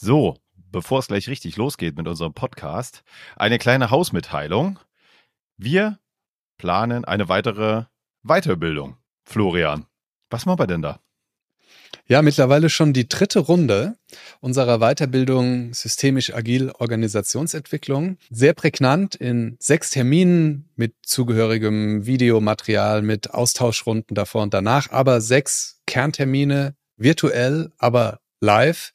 [0.00, 0.36] So,
[0.70, 3.02] bevor es gleich richtig losgeht mit unserem Podcast,
[3.34, 4.78] eine kleine Hausmitteilung.
[5.56, 5.98] Wir
[6.56, 7.86] planen eine weitere
[8.22, 8.96] Weiterbildung.
[9.24, 9.86] Florian,
[10.30, 11.00] was machen wir denn da?
[12.06, 13.96] Ja, mittlerweile schon die dritte Runde
[14.38, 18.18] unserer Weiterbildung Systemisch Agil Organisationsentwicklung.
[18.30, 25.80] Sehr prägnant in sechs Terminen mit zugehörigem Videomaterial, mit Austauschrunden davor und danach, aber sechs
[25.86, 28.92] Kerntermine virtuell, aber live,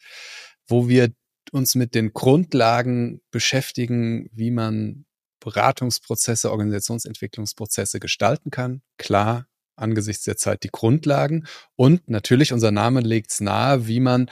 [0.73, 1.11] wo wir
[1.51, 5.05] uns mit den Grundlagen beschäftigen, wie man
[5.39, 8.81] Beratungsprozesse, Organisationsentwicklungsprozesse gestalten kann.
[8.97, 9.45] Klar,
[9.75, 11.45] angesichts der Zeit die Grundlagen
[11.75, 14.31] und natürlich, unser Name legt es nahe, wie man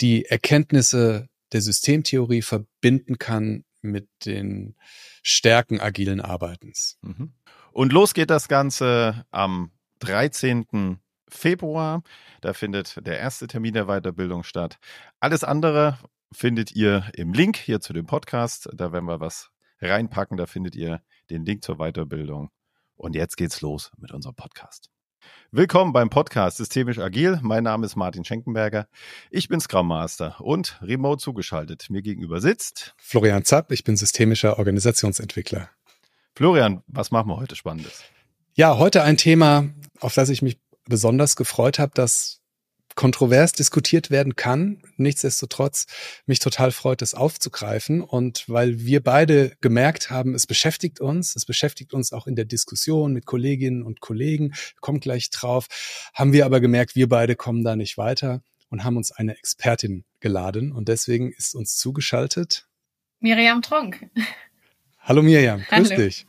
[0.00, 4.74] die Erkenntnisse der Systemtheorie verbinden kann mit den
[5.22, 6.96] Stärken agilen Arbeitens.
[7.02, 7.34] Mhm.
[7.72, 10.98] Und los geht das Ganze am 13.
[11.28, 12.02] Februar.
[12.40, 14.78] Da findet der erste Termin der Weiterbildung statt.
[15.20, 15.98] Alles andere
[16.32, 18.68] findet ihr im Link hier zu dem Podcast.
[18.74, 20.36] Da werden wir was reinpacken.
[20.36, 22.50] Da findet ihr den Link zur Weiterbildung.
[22.96, 24.90] Und jetzt geht's los mit unserem Podcast.
[25.50, 27.38] Willkommen beim Podcast Systemisch Agil.
[27.42, 28.88] Mein Name ist Martin Schenkenberger.
[29.30, 31.90] Ich bin Scrum Master und remote zugeschaltet.
[31.90, 33.72] Mir gegenüber sitzt Florian Zapp.
[33.72, 35.70] Ich bin systemischer Organisationsentwickler.
[36.34, 38.04] Florian, was machen wir heute Spannendes?
[38.54, 39.68] Ja, heute ein Thema,
[40.00, 42.38] auf das ich mich besonders gefreut habe, dass
[42.98, 44.82] kontrovers diskutiert werden kann.
[44.96, 45.86] Nichtsdestotrotz
[46.26, 48.02] mich total freut, es aufzugreifen.
[48.02, 52.44] Und weil wir beide gemerkt haben, es beschäftigt uns, es beschäftigt uns auch in der
[52.44, 55.68] Diskussion mit Kolleginnen und Kollegen, kommt gleich drauf,
[56.12, 60.04] haben wir aber gemerkt, wir beide kommen da nicht weiter und haben uns eine Expertin
[60.18, 60.72] geladen.
[60.72, 62.66] Und deswegen ist uns zugeschaltet
[63.20, 64.10] Miriam Tronk.
[64.98, 66.02] Hallo Miriam, grüß Hallo.
[66.02, 66.26] dich.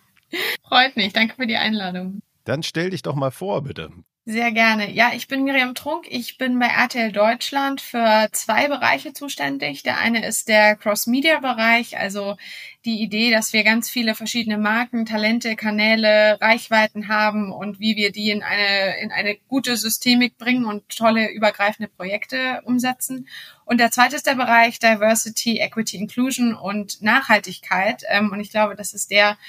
[0.67, 2.21] Freut mich, danke für die Einladung.
[2.44, 3.91] Dann stell dich doch mal vor, bitte.
[4.25, 4.92] Sehr gerne.
[4.92, 6.06] Ja, ich bin Miriam Trunk.
[6.08, 9.81] Ich bin bei RTL Deutschland für zwei Bereiche zuständig.
[9.81, 12.38] Der eine ist der Cross-Media-Bereich, also
[12.86, 18.12] die Idee, dass wir ganz viele verschiedene Marken, Talente, Kanäle, Reichweiten haben und wie wir
[18.12, 23.28] die in eine, in eine gute Systemik bringen und tolle übergreifende Projekte umsetzen.
[23.66, 28.03] Und der zweite ist der Bereich Diversity, Equity, Inclusion und Nachhaltigkeit.
[28.08, 29.40] Ähm, und ich glaube, das ist der,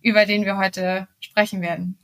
[0.00, 1.98] über den wir heute sprechen werden.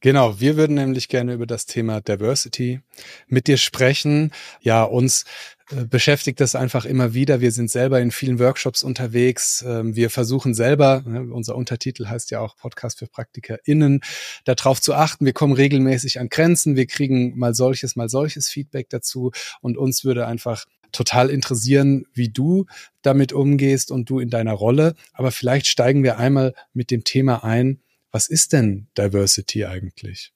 [0.00, 2.80] Genau, wir würden nämlich gerne über das Thema Diversity
[3.26, 4.32] mit dir sprechen.
[4.60, 5.24] Ja, uns
[5.70, 7.40] äh, beschäftigt das einfach immer wieder.
[7.40, 9.64] Wir sind selber in vielen Workshops unterwegs.
[9.66, 14.00] Ähm, wir versuchen selber, ne, unser Untertitel heißt ja auch Podcast für PraktikerInnen,
[14.44, 15.24] darauf zu achten.
[15.26, 16.76] Wir kommen regelmäßig an Grenzen.
[16.76, 19.32] Wir kriegen mal solches, mal solches Feedback dazu.
[19.62, 22.66] Und uns würde einfach total interessieren, wie du
[23.02, 24.94] damit umgehst und du in deiner Rolle.
[25.12, 27.80] Aber vielleicht steigen wir einmal mit dem Thema ein,
[28.10, 30.32] was ist denn Diversity eigentlich?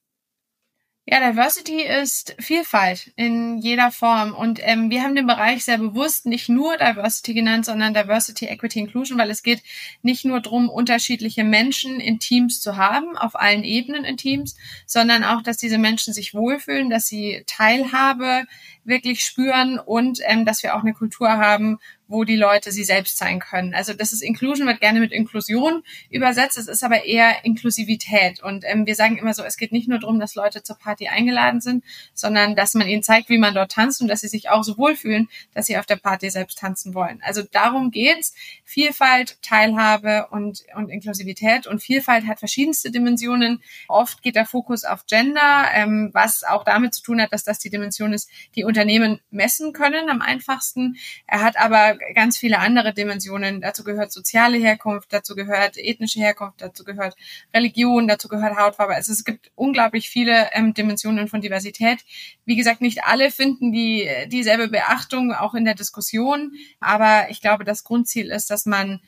[1.05, 4.35] Ja, Diversity ist Vielfalt in jeder Form.
[4.35, 8.79] Und ähm, wir haben den Bereich sehr bewusst nicht nur Diversity genannt, sondern Diversity, Equity,
[8.79, 9.65] Inclusion, weil es geht
[10.03, 14.57] nicht nur darum, unterschiedliche Menschen in Teams zu haben, auf allen Ebenen in Teams,
[14.87, 18.45] sondern auch, dass diese Menschen sich wohlfühlen, dass sie Teilhabe
[18.85, 23.17] wirklich spüren und ähm, dass wir auch eine Kultur haben, wo die Leute sie selbst
[23.17, 23.75] sein können.
[23.75, 28.43] Also das ist Inclusion, wird gerne mit Inklusion übersetzt, es ist aber eher Inklusivität.
[28.43, 31.09] Und ähm, wir sagen immer so, es geht nicht nur darum, dass Leute zur Party
[31.09, 34.51] eingeladen sind, sondern dass man ihnen zeigt, wie man dort tanzt und dass sie sich
[34.51, 37.21] auch so wohlfühlen, dass sie auf der Party selbst tanzen wollen.
[37.23, 38.35] Also darum geht's.
[38.65, 41.67] Vielfalt, Teilhabe und, und Inklusivität.
[41.67, 43.63] Und Vielfalt hat verschiedenste Dimensionen.
[43.89, 47.59] Oft geht der Fokus auf Gender, ähm, was auch damit zu tun hat, dass das
[47.59, 50.97] die Dimension ist, die Unternehmen messen können am einfachsten.
[51.27, 53.61] Er hat aber ganz viele andere Dimensionen.
[53.61, 57.15] Dazu gehört soziale Herkunft, dazu gehört ethnische Herkunft, dazu gehört
[57.55, 58.95] Religion, dazu gehört Hautfarbe.
[58.95, 62.05] Also es gibt unglaublich viele ähm, Dimensionen von Diversität.
[62.45, 67.65] Wie gesagt, nicht alle finden die dieselbe Beachtung auch in der Diskussion, aber ich glaube,
[67.65, 69.01] das Grundziel ist, dass man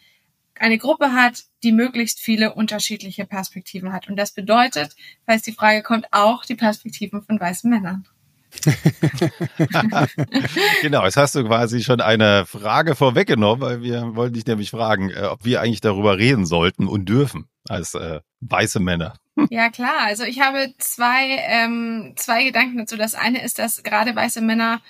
[0.58, 4.08] eine Gruppe hat, die möglichst viele unterschiedliche Perspektiven hat.
[4.08, 4.94] Und das bedeutet,
[5.26, 8.06] falls die Frage kommt, auch die Perspektiven von weißen Männern.
[10.82, 15.10] genau, jetzt hast du quasi schon eine Frage vorweggenommen, weil wir wollten dich nämlich fragen,
[15.10, 19.14] äh, ob wir eigentlich darüber reden sollten und dürfen als äh, weiße Männer.
[19.50, 22.96] Ja klar, also ich habe zwei ähm, zwei Gedanken dazu.
[22.96, 24.80] Das eine ist, dass gerade weiße Männer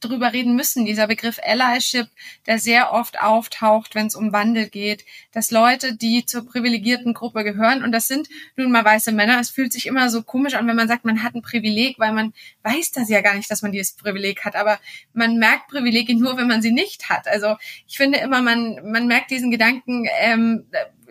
[0.00, 2.08] drüber reden müssen, dieser Begriff Allyship,
[2.46, 7.42] der sehr oft auftaucht, wenn es um Wandel geht, dass Leute, die zur privilegierten Gruppe
[7.42, 10.68] gehören, und das sind nun mal weiße Männer, es fühlt sich immer so komisch an,
[10.68, 12.32] wenn man sagt, man hat ein Privileg, weil man
[12.62, 14.78] weiß das ja gar nicht, dass man dieses Privileg hat, aber
[15.12, 17.26] man merkt Privilegien nur, wenn man sie nicht hat.
[17.26, 17.56] Also
[17.88, 20.66] ich finde immer, man, man merkt diesen Gedanken, ähm,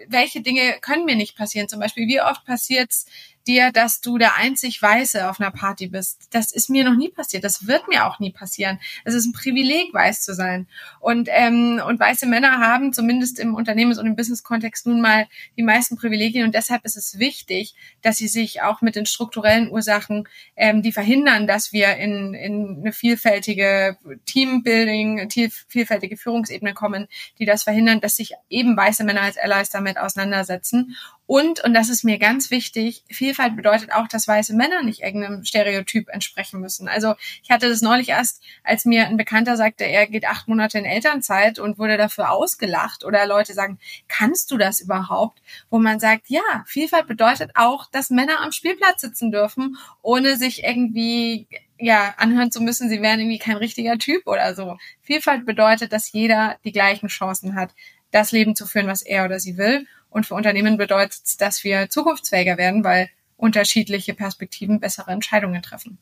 [0.07, 1.69] welche Dinge können mir nicht passieren?
[1.69, 3.05] Zum Beispiel, wie oft passiert's
[3.47, 6.27] dir, dass du der einzig Weiße auf einer Party bist.
[6.31, 7.43] Das ist mir noch nie passiert.
[7.43, 8.79] Das wird mir auch nie passieren.
[9.03, 10.67] Es ist ein Privileg, weiß zu sein.
[10.99, 15.63] Und, ähm, und weiße Männer haben zumindest im Unternehmens- und im Business-Kontext nun mal die
[15.63, 16.45] meisten Privilegien.
[16.45, 20.91] Und deshalb ist es wichtig, dass sie sich auch mit den strukturellen Ursachen, ähm, die
[20.91, 25.29] verhindern, dass wir in, in eine vielfältige Teambuilding,
[25.67, 27.07] vielfältige Führungsebene kommen,
[27.39, 31.89] die das verhindern, dass sich eben weiße Männer als Allies damit auseinandersetzen und, und das
[31.89, 36.89] ist mir ganz wichtig, Vielfalt bedeutet auch, dass weiße Männer nicht irgendeinem Stereotyp entsprechen müssen.
[36.89, 40.79] Also ich hatte das neulich erst, als mir ein Bekannter sagte, er geht acht Monate
[40.79, 43.79] in Elternzeit und wurde dafür ausgelacht oder Leute sagen,
[44.09, 45.41] kannst du das überhaupt?
[45.69, 50.63] Wo man sagt, ja, Vielfalt bedeutet auch, dass Männer am Spielplatz sitzen dürfen, ohne sich
[50.63, 51.47] irgendwie
[51.79, 54.77] ja, anhören zu müssen, sie wären irgendwie kein richtiger Typ oder so.
[55.01, 57.73] Vielfalt bedeutet, dass jeder die gleichen Chancen hat,
[58.11, 59.87] das Leben zu führen, was er oder sie will.
[60.13, 65.97] Und für Unternehmen bedeutet es, dass wir zukunftsfähiger werden, weil unterschiedliche Perspektiven bessere Entscheidungen treffen.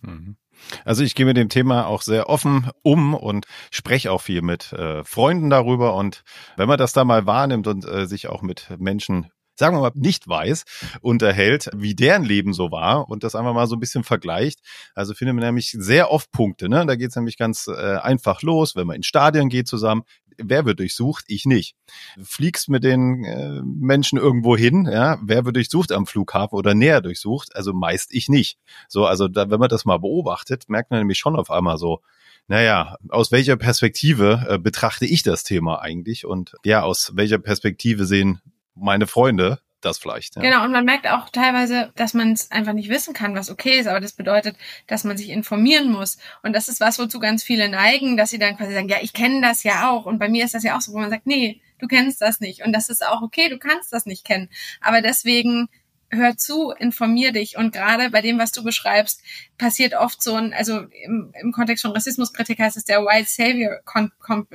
[0.00, 0.36] Mhm.
[0.84, 4.72] Also ich gehe mit dem Thema auch sehr offen um und spreche auch viel mit
[4.72, 5.94] äh, Freunden darüber.
[5.94, 6.24] Und
[6.56, 9.92] wenn man das da mal wahrnimmt und äh, sich auch mit Menschen sagen wir mal,
[9.94, 10.64] nicht weiß,
[11.02, 14.60] unterhält, wie deren Leben so war und das einfach mal so ein bisschen vergleicht.
[14.94, 16.68] Also findet man nämlich sehr oft Punkte.
[16.68, 16.84] Ne?
[16.86, 20.02] Da geht es nämlich ganz äh, einfach los, wenn man in Stadien geht zusammen.
[20.44, 21.24] Wer wird durchsucht?
[21.28, 21.76] Ich nicht.
[22.22, 27.00] Fliegst mit den äh, Menschen irgendwo hin, ja, wer wird durchsucht am Flughafen oder näher
[27.00, 27.54] durchsucht?
[27.56, 28.58] Also meist ich nicht.
[28.88, 32.00] So, also da, wenn man das mal beobachtet, merkt man nämlich schon auf einmal so,
[32.48, 38.04] naja, aus welcher Perspektive äh, betrachte ich das Thema eigentlich und ja, aus welcher Perspektive
[38.04, 38.40] sehen
[38.74, 40.36] meine Freunde das vielleicht.
[40.36, 40.42] Ja.
[40.42, 43.78] Genau, und man merkt auch teilweise, dass man es einfach nicht wissen kann, was okay
[43.78, 44.56] ist, aber das bedeutet,
[44.86, 46.18] dass man sich informieren muss.
[46.42, 49.12] Und das ist was, wozu ganz viele neigen, dass sie dann quasi sagen, ja, ich
[49.12, 50.06] kenne das ja auch.
[50.06, 52.40] Und bei mir ist das ja auch so, wo man sagt, nee, du kennst das
[52.40, 52.64] nicht.
[52.64, 54.48] Und das ist auch okay, du kannst das nicht kennen.
[54.80, 55.68] Aber deswegen
[56.12, 57.56] hör zu, informier dich.
[57.56, 59.22] Und gerade bei dem, was du beschreibst,
[59.56, 63.80] passiert oft so ein, also im, im Kontext von Rassismuskritik heißt es der White Savior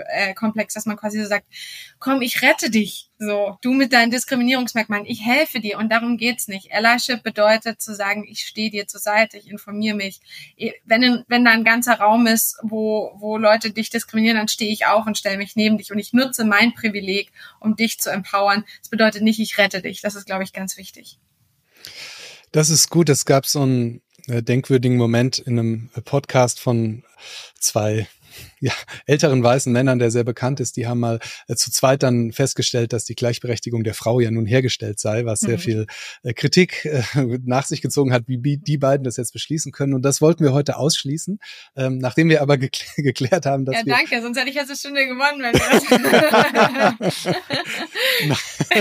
[0.06, 1.46] äh, Komplex, dass man quasi so sagt,
[2.00, 3.10] komm, ich rette dich.
[3.20, 6.72] So, du mit deinen Diskriminierungsmerkmalen, ich helfe dir und darum geht's nicht.
[6.72, 10.20] Allyship bedeutet zu sagen, ich stehe dir zur Seite, ich informiere mich.
[10.86, 14.86] Wenn, wenn da ein ganzer Raum ist, wo, wo Leute dich diskriminieren, dann stehe ich
[14.86, 18.66] auf und stelle mich neben dich und ich nutze mein Privileg, um dich zu empowern.
[18.82, 20.02] Das bedeutet nicht, ich rette dich.
[20.02, 21.18] Das ist, glaube ich, ganz wichtig.
[22.52, 23.10] Das ist gut.
[23.10, 27.04] Es gab so einen äh, denkwürdigen Moment in einem Podcast von
[27.60, 28.08] zwei
[28.60, 28.74] ja,
[29.06, 32.94] älteren weißen Männern, der sehr bekannt ist, die haben mal äh, zu zweit dann festgestellt,
[32.94, 35.62] dass die Gleichberechtigung der Frau ja nun hergestellt sei, was sehr mhm.
[35.62, 35.88] viel
[36.24, 37.02] äh, Kritik äh,
[37.46, 39.94] nach sich gezogen hat, wie die beiden das jetzt beschließen können.
[39.94, 41.40] Und das wollten wir heute ausschließen,
[41.76, 44.78] ähm, nachdem wir aber gekl geklärt haben, dass ja, danke, sonst hätte ich jetzt eine
[44.78, 45.62] Stunde gewonnen, wenn wir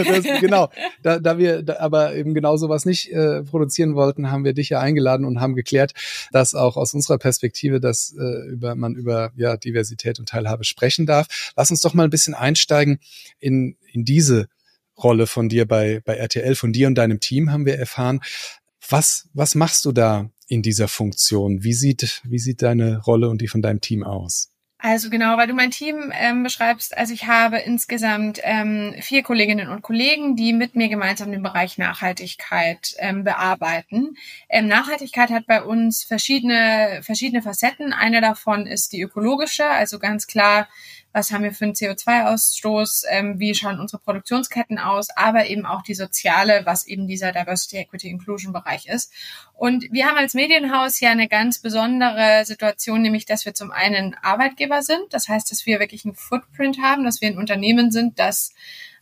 [0.04, 0.24] das...
[0.24, 0.70] das genau,
[1.02, 4.70] da, da wir da, aber eben genau sowas nicht äh, produzieren wollten, haben wir dich
[4.70, 5.92] ja eingeladen und haben geklärt,
[6.32, 11.06] dass auch aus unserer Perspektive, dass äh, über man über ja Diversität und Teilhabe sprechen
[11.06, 11.52] darf.
[11.56, 12.98] Lass uns doch mal ein bisschen einsteigen
[13.38, 14.48] in, in diese
[14.98, 18.20] Rolle von dir bei, bei RTL, von dir und deinem Team haben wir erfahren.
[18.88, 21.62] Was, was machst du da in dieser Funktion?
[21.62, 24.50] Wie sieht, wie sieht deine Rolle und die von deinem Team aus?
[24.88, 29.68] Also genau, weil du mein Team ähm, beschreibst, also ich habe insgesamt ähm, vier Kolleginnen
[29.68, 34.16] und Kollegen, die mit mir gemeinsam den Bereich Nachhaltigkeit ähm, bearbeiten.
[34.48, 37.92] Ähm, Nachhaltigkeit hat bei uns verschiedene, verschiedene Facetten.
[37.92, 40.68] Eine davon ist die ökologische, also ganz klar
[41.16, 45.80] was haben wir für einen CO2-Ausstoß, ähm, wie schauen unsere Produktionsketten aus, aber eben auch
[45.80, 49.10] die soziale, was eben dieser Diversity, Equity, Inclusion Bereich ist.
[49.54, 54.14] Und wir haben als Medienhaus ja eine ganz besondere Situation, nämlich, dass wir zum einen
[54.20, 55.04] Arbeitgeber sind.
[55.08, 58.52] Das heißt, dass wir wirklich einen Footprint haben, dass wir ein Unternehmen sind, das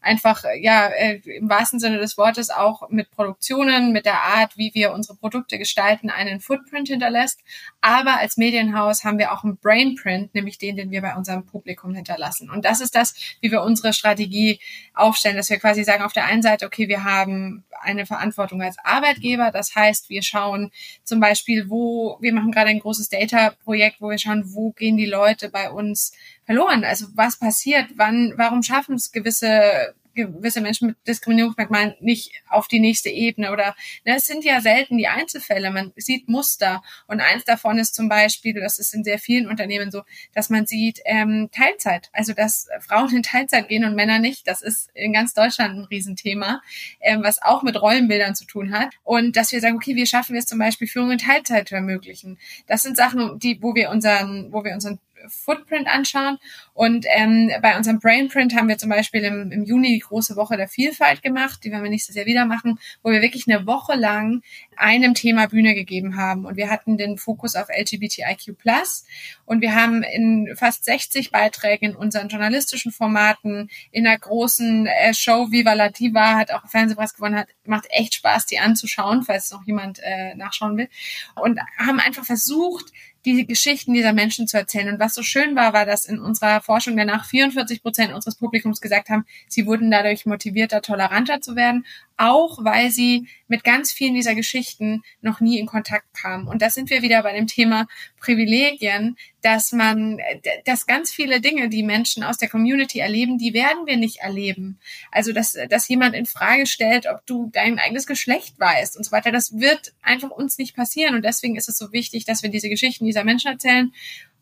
[0.04, 4.73] einfach ja äh, im wahrsten Sinne des Wortes auch mit Produktionen, mit der Art, wie
[4.75, 7.40] wir unsere Produkte gestalten, einen Footprint hinterlässt.
[7.80, 11.94] Aber als Medienhaus haben wir auch einen Brainprint, nämlich den, den wir bei unserem Publikum
[11.94, 12.50] hinterlassen.
[12.50, 14.61] Und das ist das, wie wir unsere Strategie
[14.94, 18.76] aufstellen, dass wir quasi sagen, auf der einen Seite, okay, wir haben eine Verantwortung als
[18.82, 19.50] Arbeitgeber.
[19.50, 20.70] Das heißt, wir schauen
[21.02, 25.06] zum Beispiel, wo, wir machen gerade ein großes Data-Projekt, wo wir schauen, wo gehen die
[25.06, 26.12] Leute bei uns
[26.45, 26.85] verloren?
[26.85, 27.87] Also was passiert?
[27.97, 33.75] Wann, warum schaffen es gewisse gewisse Menschen mit Diskriminierungsmerkmalen nicht auf die nächste Ebene oder
[34.05, 38.09] ne, es sind ja selten die Einzelfälle, man sieht Muster und eins davon ist zum
[38.09, 42.69] Beispiel, das ist in sehr vielen Unternehmen so, dass man sieht ähm, Teilzeit, also dass
[42.81, 46.63] Frauen in Teilzeit gehen und Männer nicht, das ist in ganz Deutschland ein Riesenthema,
[47.01, 50.37] ähm, was auch mit Rollenbildern zu tun hat und dass wir sagen, okay, wir schaffen
[50.37, 52.39] es zum Beispiel Führung in Teilzeit zu ermöglichen.
[52.67, 56.38] Das sind Sachen, die, wo wir unseren, wo wir unseren Footprint anschauen.
[56.73, 60.57] Und ähm, bei unserem Brainprint haben wir zum Beispiel im, im Juni die große Woche
[60.57, 63.95] der Vielfalt gemacht, die werden wir nächstes Jahr wieder machen, wo wir wirklich eine Woche
[63.95, 64.43] lang
[64.76, 66.45] einem Thema Bühne gegeben haben.
[66.45, 68.57] Und wir hatten den Fokus auf LGBTIQ+.
[69.47, 75.14] Und wir haben in fast 60 Beiträgen in unseren journalistischen Formaten, in einer großen äh,
[75.14, 79.50] Show Viva la Diva, hat auch Fernsehpreis gewonnen, hat, macht echt Spaß, die anzuschauen, falls
[79.50, 80.88] noch jemand äh, nachschauen will.
[81.35, 82.93] Und haben einfach versucht,
[83.25, 84.88] die Geschichten dieser Menschen zu erzählen.
[84.88, 88.81] Und was so schön war, war, dass in unserer Forschung danach 44 Prozent unseres Publikums
[88.81, 94.14] gesagt haben, sie wurden dadurch motivierter, toleranter zu werden, auch weil sie mit ganz vielen
[94.14, 94.63] dieser Geschichten
[95.21, 96.49] noch nie in Kontakt kamen.
[96.49, 97.87] Und da sind wir wieder bei dem Thema
[98.21, 100.18] Privilegien, dass man,
[100.64, 104.78] dass ganz viele Dinge, die Menschen aus der Community erleben, die werden wir nicht erleben.
[105.11, 109.12] Also, dass, dass jemand in Frage stellt, ob du dein eigenes Geschlecht weißt und so
[109.12, 111.14] weiter, das wird einfach uns nicht passieren.
[111.14, 113.92] Und deswegen ist es so wichtig, dass wir diese Geschichten dieser Menschen erzählen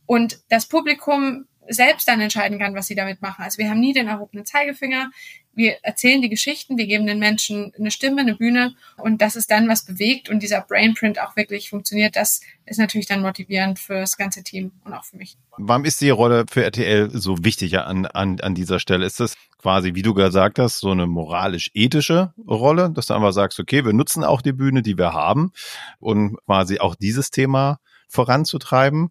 [0.06, 3.42] und das Publikum selbst dann entscheiden kann, was sie damit machen.
[3.42, 5.10] Also wir haben nie den erhobenen Zeigefinger
[5.54, 9.50] wir erzählen die Geschichten, wir geben den Menschen eine Stimme, eine Bühne und das ist
[9.50, 14.00] dann, was bewegt und dieser Brainprint auch wirklich funktioniert, das ist natürlich dann motivierend für
[14.00, 15.36] das ganze Team und auch für mich.
[15.58, 19.04] Warum ist die Rolle für RTL so wichtig an, an, an dieser Stelle?
[19.04, 23.60] Ist das quasi, wie du gesagt hast, so eine moralisch-ethische Rolle, dass du einfach sagst,
[23.60, 25.52] okay, wir nutzen auch die Bühne, die wir haben,
[26.00, 27.78] um quasi auch dieses Thema
[28.08, 29.10] voranzutreiben?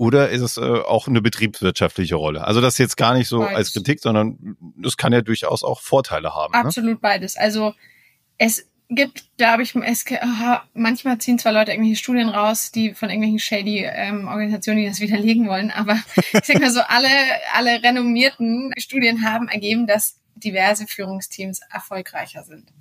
[0.00, 2.42] Oder ist es äh, auch eine betriebswirtschaftliche Rolle?
[2.46, 3.54] Also das jetzt gar nicht so beides.
[3.54, 6.52] als Kritik, sondern es kann ja durchaus auch Vorteile haben.
[6.52, 6.58] Ne?
[6.58, 6.98] Absolut ne?
[7.02, 7.36] beides.
[7.36, 7.74] Also
[8.38, 13.10] es gibt, glaube ich, es, aha, manchmal ziehen zwar Leute irgendwelche Studien raus, die von
[13.10, 17.10] irgendwelchen shady ähm, Organisationen, die das widerlegen wollen, aber ich sag mal so, alle,
[17.52, 22.72] alle renommierten Studien haben ergeben, dass diverse Führungsteams erfolgreicher sind.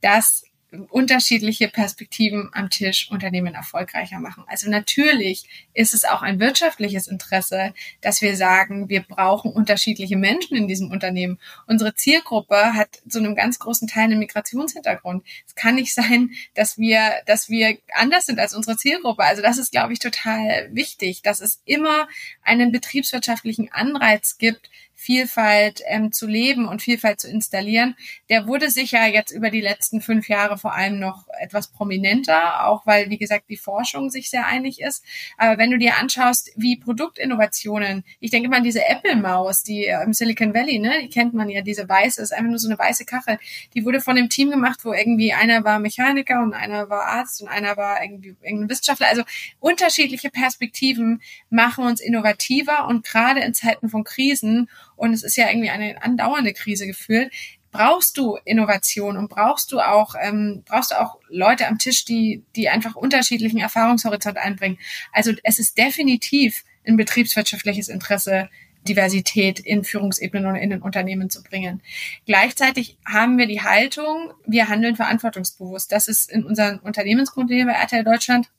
[0.00, 0.42] Dass
[0.90, 4.44] unterschiedliche Perspektiven am Tisch Unternehmen erfolgreicher machen.
[4.46, 10.56] Also natürlich ist es auch ein wirtschaftliches Interesse, dass wir sagen, wir brauchen unterschiedliche Menschen
[10.56, 11.38] in diesem Unternehmen.
[11.66, 15.24] Unsere Zielgruppe hat zu einem ganz großen Teil einen Migrationshintergrund.
[15.46, 19.24] Es kann nicht sein, dass wir, dass wir anders sind als unsere Zielgruppe.
[19.24, 22.08] Also das ist, glaube ich, total wichtig, dass es immer
[22.42, 24.70] einen betriebswirtschaftlichen Anreiz gibt,
[25.04, 27.94] Vielfalt ähm, zu leben und Vielfalt zu installieren,
[28.30, 32.86] der wurde sicher jetzt über die letzten fünf Jahre vor allem noch etwas prominenter, auch
[32.86, 35.04] weil, wie gesagt, die Forschung sich sehr einig ist.
[35.36, 40.14] Aber wenn du dir anschaust, wie Produktinnovationen, ich denke mal an diese Apple-Maus, die im
[40.14, 43.04] Silicon Valley, ne, die kennt man ja, diese weiße, ist einfach nur so eine weiße
[43.04, 43.38] Kachel,
[43.74, 47.42] die wurde von dem Team gemacht, wo irgendwie einer war Mechaniker und einer war Arzt
[47.42, 49.08] und einer war irgendwie irgendein Wissenschaftler.
[49.08, 49.22] Also
[49.60, 51.20] unterschiedliche Perspektiven
[51.50, 54.70] machen uns innovativer und gerade in Zeiten von Krisen
[55.04, 57.30] und es ist ja irgendwie eine andauernde Krise gefühlt,
[57.70, 62.44] brauchst du Innovation und brauchst du auch ähm, brauchst du auch Leute am Tisch, die
[62.56, 64.78] die einfach unterschiedlichen Erfahrungshorizont einbringen.
[65.12, 68.48] Also es ist definitiv ein betriebswirtschaftliches Interesse,
[68.86, 71.82] Diversität in Führungsebenen und in den Unternehmen zu bringen.
[72.26, 75.90] Gleichzeitig haben wir die Haltung, wir handeln verantwortungsbewusst.
[75.90, 78.50] Das ist in unseren Unternehmensgrundlinien bei RTL Deutschland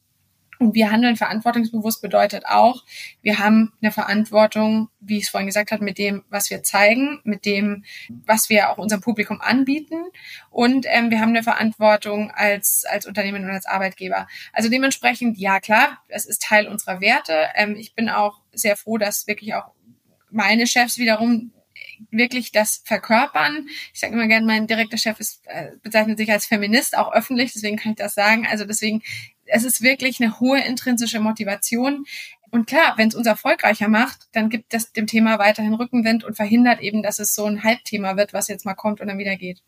[0.59, 2.83] und wir handeln verantwortungsbewusst bedeutet auch,
[3.21, 7.19] wir haben eine Verantwortung, wie ich es vorhin gesagt habe, mit dem, was wir zeigen,
[7.23, 7.83] mit dem,
[8.25, 9.95] was wir auch unserem Publikum anbieten.
[10.49, 14.27] Und ähm, wir haben eine Verantwortung als, als Unternehmen und als Arbeitgeber.
[14.53, 17.49] Also dementsprechend, ja klar, es ist Teil unserer Werte.
[17.55, 19.71] Ähm, ich bin auch sehr froh, dass wirklich auch
[20.31, 21.51] meine Chefs wiederum
[22.11, 23.67] wirklich das verkörpern.
[23.93, 27.53] Ich sage immer gerne, mein direkter Chef ist, äh, bezeichnet sich als Feminist, auch öffentlich,
[27.53, 28.45] deswegen kann ich das sagen.
[28.45, 29.01] Also deswegen
[29.55, 32.05] es ist wirklich eine hohe intrinsische Motivation.
[32.51, 36.35] Und klar, wenn es uns erfolgreicher macht, dann gibt das dem Thema weiterhin Rückenwind und
[36.35, 39.35] verhindert eben, dass es so ein Halbthema wird, was jetzt mal kommt und dann wieder
[39.35, 39.61] geht.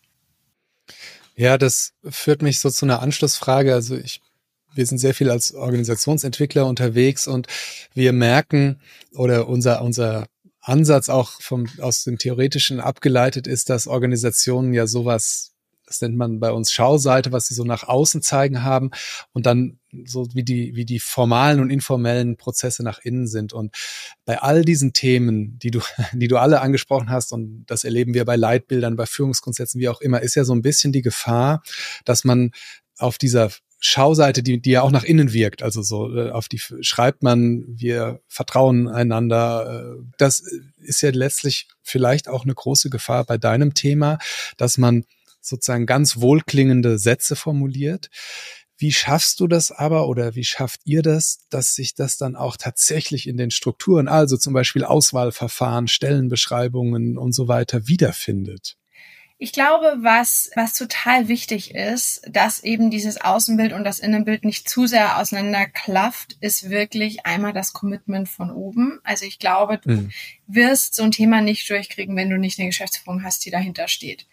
[1.36, 3.74] Ja, das führt mich so zu einer Anschlussfrage.
[3.74, 4.22] Also ich
[4.78, 7.48] wir sind sehr viel als Organisationsentwickler unterwegs und
[7.96, 8.80] wir merken
[9.14, 10.28] oder unser, unser
[10.62, 15.54] Ansatz auch vom, aus dem Theoretischen abgeleitet ist, dass Organisationen ja sowas
[15.88, 18.92] das nennt man bei uns Schauseite, was sie so nach außen zeigen haben
[19.32, 23.54] und dann so wie die, wie die formalen und informellen Prozesse nach innen sind.
[23.54, 23.76] Und
[24.26, 25.80] bei all diesen Themen, die du,
[26.14, 30.02] die du alle angesprochen hast, und das erleben wir bei Leitbildern, bei Führungsgrundsätzen, wie auch
[30.02, 31.64] immer, ist ja so ein bisschen die Gefahr,
[32.06, 32.52] dass man
[32.98, 36.58] auf dieser Schauseite, die, die ja auch nach innen wirkt, also so äh, auf die
[36.58, 39.98] schreibt man, wir vertrauen einander.
[40.00, 40.44] Äh, das
[40.78, 44.18] ist ja letztlich vielleicht auch eine große Gefahr bei deinem Thema,
[44.58, 45.06] dass man
[45.48, 48.10] sozusagen ganz wohlklingende Sätze formuliert.
[48.80, 52.58] Wie schaffst du das aber oder wie schafft ihr das, dass sich das dann auch
[52.58, 58.78] tatsächlich in den Strukturen, also zum Beispiel Auswahlverfahren, Stellenbeschreibungen und so weiter wiederfindet?
[59.40, 64.68] Ich glaube, was, was total wichtig ist, dass eben dieses Außenbild und das Innenbild nicht
[64.68, 69.00] zu sehr auseinanderklafft, ist wirklich einmal das Commitment von oben.
[69.04, 70.12] Also ich glaube, du mhm.
[70.48, 74.26] wirst so ein Thema nicht durchkriegen, wenn du nicht eine Geschäftsführung hast, die dahinter steht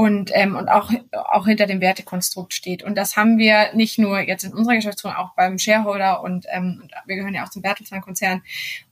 [0.00, 2.82] und, ähm, und auch, auch hinter dem Wertekonstrukt steht.
[2.82, 6.80] Und das haben wir nicht nur jetzt in unserer Geschäftsführung, auch beim Shareholder und, ähm,
[6.82, 8.42] und wir gehören ja auch zum Bertelsmann-Konzern,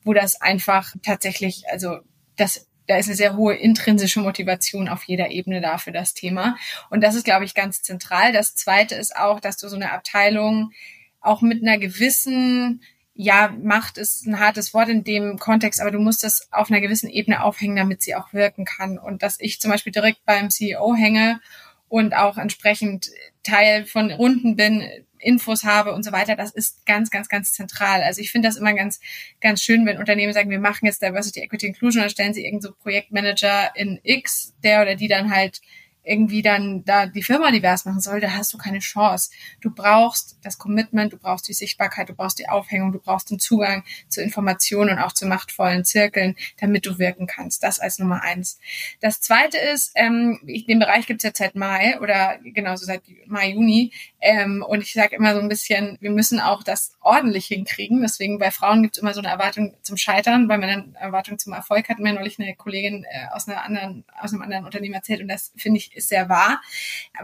[0.05, 2.00] wo das einfach tatsächlich, also
[2.37, 6.57] das da ist eine sehr hohe intrinsische Motivation auf jeder Ebene da für das Thema.
[6.91, 8.33] Und das ist, glaube ich, ganz zentral.
[8.33, 10.73] Das Zweite ist auch, dass du so eine Abteilung
[11.21, 12.83] auch mit einer gewissen
[13.21, 16.81] ja, Macht ist ein hartes Wort in dem Kontext, aber du musst das auf einer
[16.81, 18.97] gewissen Ebene aufhängen, damit sie auch wirken kann.
[18.97, 21.41] Und dass ich zum Beispiel direkt beim CEO hänge
[21.89, 23.11] und auch entsprechend
[23.43, 28.05] Teil von Runden bin, Infos habe und so weiter, das ist ganz, ganz, ganz zentral.
[28.05, 29.01] Also ich finde das immer ganz,
[29.41, 32.63] ganz schön, wenn Unternehmen sagen, wir machen jetzt Diversity, Equity, Inclusion, dann stellen sie irgend
[32.63, 35.61] so Projektmanager in X, der oder die dann halt
[36.09, 39.31] irgendwie dann da die Firma divers machen soll, da hast du keine Chance.
[39.61, 43.38] Du brauchst das Commitment, du brauchst die Sichtbarkeit, du brauchst die Aufhängung, du brauchst den
[43.38, 47.62] Zugang zu Informationen und auch zu machtvollen Zirkeln, damit du wirken kannst.
[47.62, 48.59] Das als Nummer eins.
[49.00, 53.50] Das zweite ist, ähm, den Bereich gibt es jetzt seit Mai oder genauso seit Mai,
[53.50, 53.93] Juni.
[54.21, 58.03] Ähm, und ich sage immer so ein bisschen, wir müssen auch das ordentlich hinkriegen.
[58.03, 61.39] Deswegen bei Frauen gibt es immer so eine Erwartung zum Scheitern, weil man eine Erwartung
[61.39, 61.99] zum Erfolg hat.
[61.99, 65.53] Mir neulich eine Kollegin äh, aus einer anderen, aus einem anderen Unternehmen erzählt und das
[65.57, 66.61] finde ich ist sehr wahr.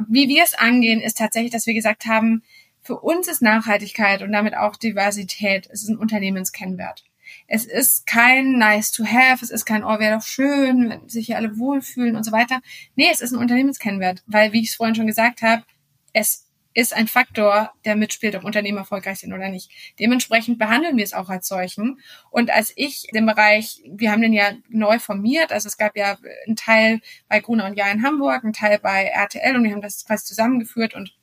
[0.08, 2.42] Wie wir es angehen, ist tatsächlich, dass wir gesagt haben,
[2.80, 7.04] für uns ist Nachhaltigkeit und damit auch Diversität, es ist ein Unternehmenskennwert.
[7.46, 11.26] Es ist kein nice to have, es ist kein, oh, wäre doch schön, wenn sich
[11.26, 12.60] hier alle wohlfühlen und so weiter.
[12.94, 15.64] Nee, es ist ein Unternehmenskennwert, weil, wie ich es vorhin schon gesagt habe,
[16.12, 16.43] es
[16.74, 19.70] ist ein Faktor, der mitspielt, ob Unternehmen erfolgreich sind oder nicht.
[19.98, 22.00] Dementsprechend behandeln wir es auch als solchen.
[22.30, 26.18] Und als ich den Bereich, wir haben den ja neu formiert, also es gab ja
[26.46, 29.82] einen Teil bei Gruner und Jahr in Hamburg, einen Teil bei RTL und wir haben
[29.82, 31.14] das quasi zusammengeführt und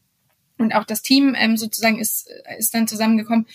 [0.57, 3.47] und auch das Team ähm, sozusagen ist ist dann zusammengekommen.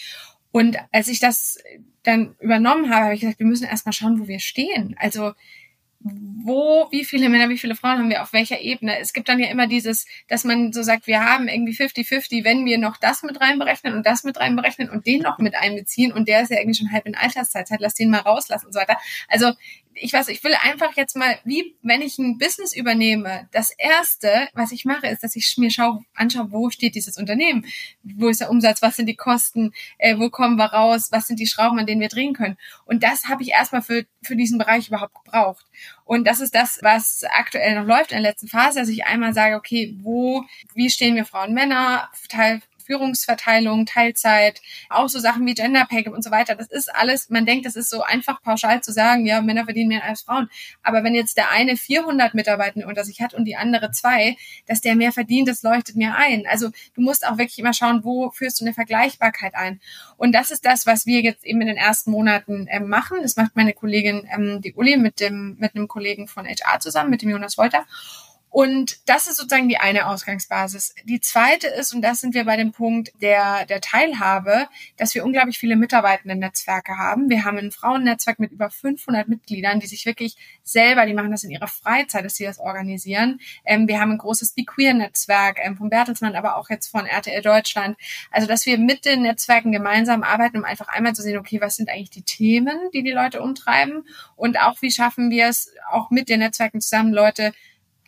[0.50, 1.58] Und als ich das
[2.02, 4.96] dann übernommen habe, habe ich gesagt, wir müssen erstmal schauen, wo wir stehen.
[4.98, 5.32] Also
[6.44, 8.98] wo, wie viele Männer, wie viele Frauen haben wir auf welcher Ebene?
[9.00, 12.64] Es gibt dann ja immer dieses, dass man so sagt, wir haben irgendwie 50-50, wenn
[12.64, 16.28] wir noch das mit reinberechnen und das mit reinberechnen und den noch mit einbeziehen und
[16.28, 18.96] der ist ja irgendwie schon halb in Alterszeit, lass den mal rauslassen und so weiter.
[19.28, 19.52] Also
[19.98, 24.48] ich weiß, ich will einfach jetzt mal, wie wenn ich ein Business übernehme, das erste,
[24.54, 27.66] was ich mache, ist, dass ich mir schaue, anschaue, wo steht dieses Unternehmen,
[28.02, 31.40] wo ist der Umsatz, was sind die Kosten, äh, wo kommen wir raus, was sind
[31.40, 32.56] die Schrauben, an denen wir drehen können.
[32.84, 35.66] Und das habe ich erstmal für, für diesen Bereich überhaupt gebraucht.
[36.04, 39.32] Und das ist das, was aktuell noch läuft in der letzten Phase, dass ich einmal
[39.32, 40.44] sage, okay, wo,
[40.74, 46.14] wie stehen wir Frauen, Männer, Teil Führungsverteilung, Teilzeit, auch so Sachen wie Gender Pay Gap
[46.14, 46.54] und so weiter.
[46.54, 49.88] Das ist alles, man denkt, das ist so einfach pauschal zu sagen, ja, Männer verdienen
[49.88, 50.48] mehr als Frauen.
[50.82, 54.80] Aber wenn jetzt der eine 400 Mitarbeiter unter sich hat und die andere zwei, dass
[54.80, 56.46] der mehr verdient, das leuchtet mir ein.
[56.46, 59.80] Also du musst auch wirklich immer schauen, wo führst du eine Vergleichbarkeit ein.
[60.16, 63.18] Und das ist das, was wir jetzt eben in den ersten Monaten ähm, machen.
[63.22, 67.10] Das macht meine Kollegin, ähm, die Uli, mit dem, mit einem Kollegen von HR zusammen,
[67.10, 67.84] mit dem Jonas Wolter.
[68.56, 70.94] Und das ist sozusagen die eine Ausgangsbasis.
[71.04, 75.26] Die zweite ist, und das sind wir bei dem Punkt der, der Teilhabe, dass wir
[75.26, 77.28] unglaublich viele mitarbeitende Netzwerke haben.
[77.28, 81.44] Wir haben ein Frauennetzwerk mit über 500 Mitgliedern, die sich wirklich selber, die machen das
[81.44, 83.42] in ihrer Freizeit, dass sie das organisieren.
[83.66, 87.42] Ähm, wir haben ein großes Be Queer-Netzwerk ähm, von Bertelsmann, aber auch jetzt von RTL
[87.42, 87.98] Deutschland.
[88.30, 91.76] Also, dass wir mit den Netzwerken gemeinsam arbeiten, um einfach einmal zu sehen, okay, was
[91.76, 96.08] sind eigentlich die Themen, die die Leute umtreiben und auch, wie schaffen wir es, auch
[96.08, 97.52] mit den Netzwerken zusammen Leute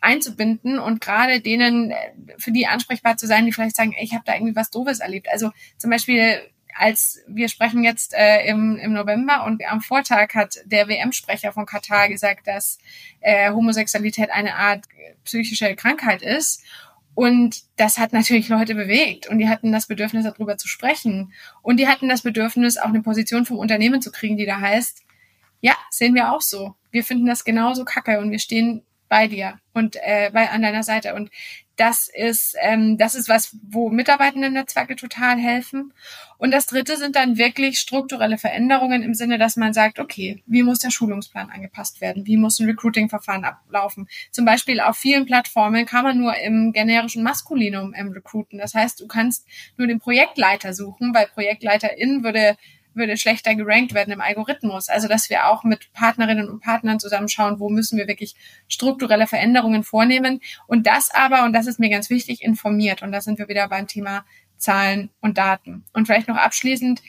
[0.00, 1.96] einzubinden und gerade denen äh,
[2.38, 5.00] für die ansprechbar zu sein, die vielleicht sagen, ey, ich habe da irgendwie was Doofes
[5.00, 5.28] erlebt.
[5.30, 6.40] Also zum Beispiel
[6.78, 11.66] als wir sprechen jetzt äh, im, im November und am Vortag hat der WM-Sprecher von
[11.66, 12.78] Katar gesagt, dass
[13.20, 14.86] äh, Homosexualität eine Art
[15.24, 16.62] psychische Krankheit ist.
[17.14, 21.32] Und das hat natürlich Leute bewegt und die hatten das Bedürfnis, darüber zu sprechen.
[21.62, 25.02] Und die hatten das Bedürfnis, auch eine Position vom Unternehmen zu kriegen, die da heißt,
[25.60, 26.76] ja, sehen wir auch so.
[26.92, 30.82] Wir finden das genauso kacke und wir stehen bei dir und äh, bei an deiner
[30.82, 31.14] Seite.
[31.14, 31.30] Und
[31.78, 35.94] das ist, ähm, das ist was, wo mitarbeitende Netzwerke total helfen.
[36.36, 40.64] Und das dritte sind dann wirklich strukturelle Veränderungen im Sinne, dass man sagt, okay, wie
[40.64, 42.26] muss der Schulungsplan angepasst werden?
[42.26, 44.08] Wie muss ein Recruiting-Verfahren ablaufen?
[44.32, 48.58] Zum Beispiel auf vielen Plattformen kann man nur im generischen Maskulinum ähm, recruiten.
[48.58, 52.56] Das heißt, du kannst nur den Projektleiter suchen, weil Projektleiterin würde
[52.94, 54.88] würde schlechter gerankt werden im Algorithmus.
[54.88, 58.34] Also dass wir auch mit Partnerinnen und Partnern zusammenschauen, wo müssen wir wirklich
[58.68, 60.40] strukturelle Veränderungen vornehmen.
[60.66, 63.02] Und das aber, und das ist mir ganz wichtig, informiert.
[63.02, 64.24] Und da sind wir wieder beim Thema
[64.56, 65.84] Zahlen und Daten.
[65.92, 67.02] Und vielleicht noch abschließend,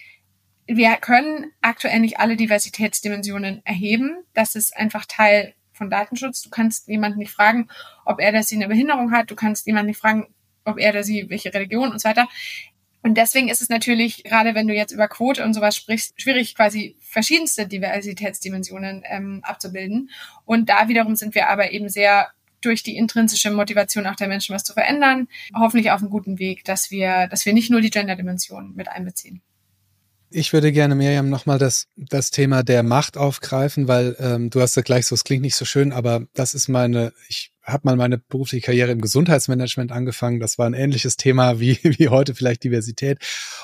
[0.68, 4.24] wir können aktuell nicht alle Diversitätsdimensionen erheben.
[4.34, 6.44] Das ist einfach Teil von Datenschutz.
[6.44, 7.70] Du kannst jemanden nicht fragen,
[8.06, 9.32] ob er oder sie eine Behinderung hat.
[9.32, 10.28] Du kannst jemanden nicht fragen,
[10.66, 12.28] ob er oder sie welche Religion und so weiter.
[13.02, 16.56] Und deswegen ist es natürlich, gerade wenn du jetzt über Quote und sowas sprichst, schwierig,
[16.56, 20.10] quasi verschiedenste Diversitätsdimensionen ähm, abzubilden.
[20.46, 22.28] Und da wiederum sind wir aber eben sehr
[22.62, 26.66] durch die intrinsische Motivation auch der Menschen was zu verändern, hoffentlich auf einem guten Weg,
[26.66, 29.42] dass wir, dass wir nicht nur die Gender-Dimension mit einbeziehen.
[30.32, 34.76] Ich würde gerne, Miriam, nochmal das, das Thema der Macht aufgreifen, weil ähm, du hast
[34.76, 37.96] ja gleich so, es klingt nicht so schön, aber das ist meine, ich habe mal
[37.96, 40.40] meine berufliche Karriere im Gesundheitsmanagement angefangen.
[40.40, 43.20] Das war ein ähnliches Thema wie, wie heute vielleicht Diversität.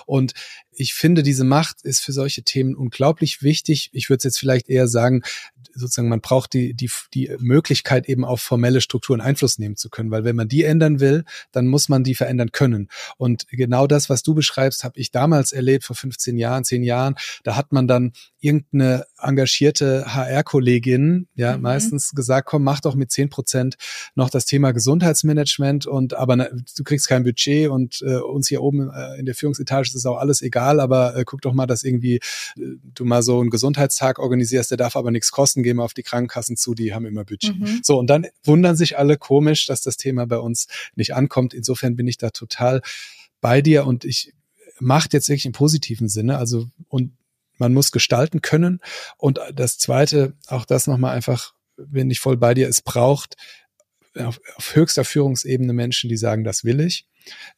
[0.05, 0.33] Und
[0.75, 3.89] ich finde, diese Macht ist für solche Themen unglaublich wichtig.
[3.93, 5.23] Ich würde jetzt vielleicht eher sagen,
[5.73, 10.11] sozusagen, man braucht die, die, die Möglichkeit, eben auf formelle Strukturen Einfluss nehmen zu können.
[10.11, 12.89] Weil wenn man die ändern will, dann muss man die verändern können.
[13.17, 17.15] Und genau das, was du beschreibst, habe ich damals erlebt, vor 15 Jahren, 10 Jahren.
[17.43, 21.63] Da hat man dann irgendeine engagierte HR-Kollegin, ja, mhm.
[21.63, 23.75] meistens gesagt, komm, mach doch mit 10 Prozent
[24.13, 28.61] noch das Thema Gesundheitsmanagement und aber na, du kriegst kein Budget und äh, uns hier
[28.61, 31.84] oben äh, in der Führungsetage ist auch alles egal, aber äh, guck doch mal, dass
[31.84, 32.21] irgendwie äh,
[32.56, 36.04] du mal so einen Gesundheitstag organisierst, der darf aber nichts kosten, geh mal auf die
[36.04, 37.58] Krankenkassen zu, die haben immer Budget.
[37.58, 37.82] Mhm.
[37.84, 41.54] So, und dann wundern sich alle komisch, dass das Thema bei uns nicht ankommt.
[41.54, 42.82] Insofern bin ich da total
[43.41, 44.34] bei dir und ich
[44.80, 47.13] macht jetzt wirklich im positiven Sinne, also und
[47.58, 48.82] man muss gestalten können.
[49.17, 53.36] Und das Zweite, auch das nochmal einfach, bin ich voll bei dir, es braucht
[54.17, 57.08] auf, auf höchster Führungsebene Menschen, die sagen, das will ich.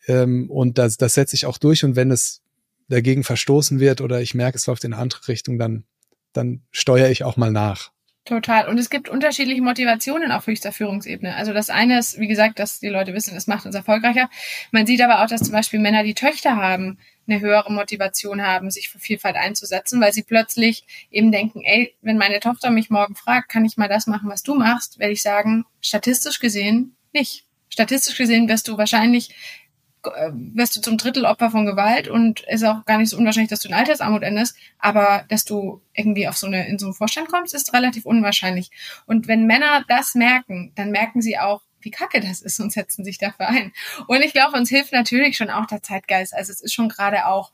[0.08, 1.84] Ähm, und das, das setze ich auch durch.
[1.84, 2.41] Und wenn es
[2.89, 5.86] dagegen verstoßen wird oder ich merke, es läuft in eine andere Richtung, dann,
[6.34, 7.91] dann steuere ich auch mal nach.
[8.28, 8.67] Total.
[8.67, 11.36] Und es gibt unterschiedliche Motivationen auf höchster Führungsebene.
[11.36, 14.30] Also das eine ist, wie gesagt, dass die Leute wissen, es macht uns erfolgreicher.
[14.71, 18.69] Man sieht aber auch, dass zum Beispiel Männer, die Töchter haben, eine höhere Motivation haben,
[18.69, 23.15] sich für Vielfalt einzusetzen, weil sie plötzlich eben denken, ey, wenn meine Tochter mich morgen
[23.15, 27.45] fragt, kann ich mal das machen, was du machst, werde ich sagen, statistisch gesehen nicht.
[27.69, 29.30] Statistisch gesehen wirst du wahrscheinlich
[30.54, 33.60] wirst du zum Drittel Opfer von Gewalt und ist auch gar nicht so unwahrscheinlich, dass
[33.60, 37.30] du in Altersarmut endest, aber dass du irgendwie auf so eine, in so einen Vorstand
[37.30, 38.72] kommst, ist relativ unwahrscheinlich.
[39.06, 43.06] Und wenn Männer das merken, dann merken sie auch, wie kacke das ist und setzen
[43.06, 43.72] sich dafür ein.
[44.08, 46.34] Und ich glaube, uns hilft natürlich schon auch der Zeitgeist.
[46.34, 47.52] Also es ist schon gerade auch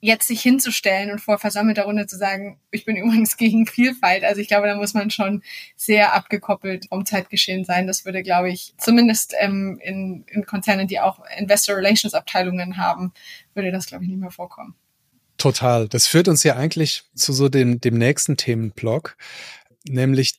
[0.00, 4.24] jetzt sich hinzustellen und vor versammelter Runde zu sagen, ich bin übrigens gegen Vielfalt.
[4.24, 5.42] Also ich glaube, da muss man schon
[5.76, 7.86] sehr abgekoppelt vom Zeitgeschehen sein.
[7.86, 13.12] Das würde, glaube ich, zumindest ähm, in, in Konzernen, die auch Investor Relations Abteilungen haben,
[13.54, 14.74] würde das, glaube ich, nicht mehr vorkommen.
[15.36, 15.88] Total.
[15.88, 19.16] Das führt uns ja eigentlich zu so dem, dem nächsten Themenblock,
[19.88, 20.34] nämlich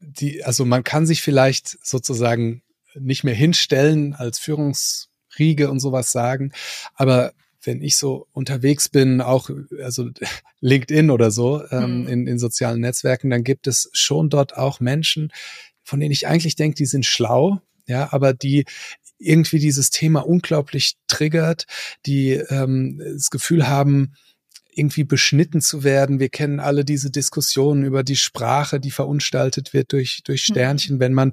[0.00, 2.62] die, also man kann sich vielleicht sozusagen
[2.94, 6.52] nicht mehr hinstellen als Führungsriege und sowas sagen.
[6.94, 9.50] Aber wenn ich so unterwegs bin, auch
[9.82, 10.10] also
[10.60, 12.08] LinkedIn oder so ähm, mhm.
[12.08, 15.32] in, in sozialen Netzwerken, dann gibt es schon dort auch Menschen,
[15.82, 18.64] von denen ich eigentlich denke, die sind schlau, ja, aber die
[19.18, 21.66] irgendwie dieses Thema unglaublich triggert,
[22.04, 24.14] die ähm, das Gefühl haben,
[24.76, 26.20] irgendwie beschnitten zu werden.
[26.20, 30.52] Wir kennen alle diese Diskussionen über die Sprache, die verunstaltet wird durch, durch mhm.
[30.52, 31.00] Sternchen.
[31.00, 31.32] Wenn man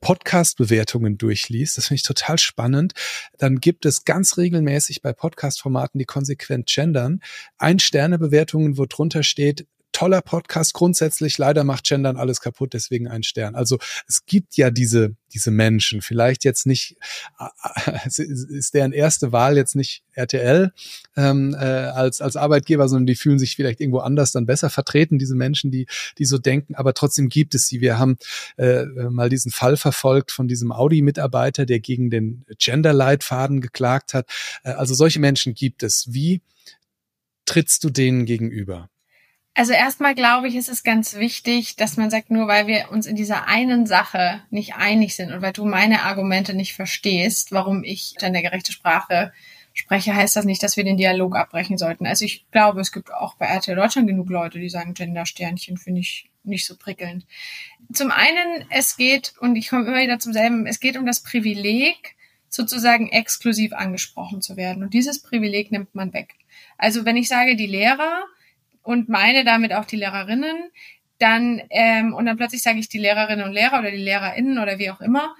[0.00, 2.92] Podcast-Bewertungen durchliest, das finde ich total spannend,
[3.36, 7.20] dann gibt es ganz regelmäßig bei Podcast-Formaten, die konsequent gendern,
[7.58, 11.38] Ein-Sterne-Bewertungen, wo drunter steht, toller Podcast grundsätzlich.
[11.38, 13.54] Leider macht Gendern alles kaputt, deswegen ein Stern.
[13.54, 16.02] Also es gibt ja diese, diese Menschen.
[16.02, 16.96] Vielleicht jetzt nicht,
[17.38, 20.72] äh, ist deren erste Wahl jetzt nicht RTL
[21.16, 25.18] ähm, äh, als, als Arbeitgeber, sondern die fühlen sich vielleicht irgendwo anders dann besser vertreten,
[25.18, 25.86] diese Menschen, die,
[26.18, 26.74] die so denken.
[26.74, 27.80] Aber trotzdem gibt es sie.
[27.80, 28.16] Wir haben
[28.56, 34.28] äh, mal diesen Fall verfolgt von diesem Audi-Mitarbeiter, der gegen den Gender-Leitfaden geklagt hat.
[34.64, 36.08] Äh, also solche Menschen gibt es.
[36.10, 36.42] Wie
[37.46, 38.88] trittst du denen gegenüber?
[39.56, 43.06] Also erstmal glaube ich, ist es ganz wichtig, dass man sagt, nur weil wir uns
[43.06, 47.84] in dieser einen Sache nicht einig sind und weil du meine Argumente nicht verstehst, warum
[47.84, 49.32] ich gendergerechte Sprache
[49.72, 52.06] spreche, heißt das nicht, dass wir den Dialog abbrechen sollten.
[52.06, 56.00] Also ich glaube, es gibt auch bei RTL Deutschland genug Leute, die sagen, Gender-Sternchen finde
[56.00, 57.24] ich nicht so prickelnd.
[57.92, 61.22] Zum einen, es geht, und ich komme immer wieder zum selben, es geht um das
[61.22, 62.16] Privileg,
[62.48, 64.82] sozusagen exklusiv angesprochen zu werden.
[64.82, 66.34] Und dieses Privileg nimmt man weg.
[66.78, 68.24] Also wenn ich sage, die Lehrer
[68.84, 70.70] und meine damit auch die Lehrerinnen,
[71.18, 74.78] dann ähm, und dann plötzlich sage ich die Lehrerinnen und Lehrer oder die LehrerInnen oder
[74.78, 75.34] wie auch immer.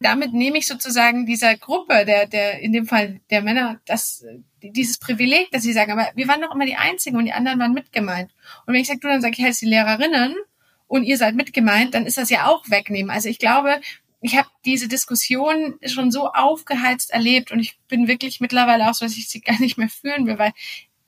[0.00, 4.24] Damit nehme ich sozusagen dieser Gruppe, der, der, in dem Fall der Männer, das,
[4.62, 7.58] dieses Privileg, dass sie sagen, aber wir waren doch immer die Einzigen und die anderen
[7.58, 8.30] waren mitgemeint.
[8.66, 10.34] Und wenn ich sage, du, dann sage ich, heißt die Lehrerinnen
[10.88, 13.10] und ihr seid mitgemeint, dann ist das ja auch wegnehmen.
[13.10, 13.80] Also ich glaube,
[14.20, 19.04] ich habe diese Diskussion schon so aufgeheizt erlebt und ich bin wirklich mittlerweile auch so,
[19.04, 20.52] dass ich sie gar nicht mehr führen will, weil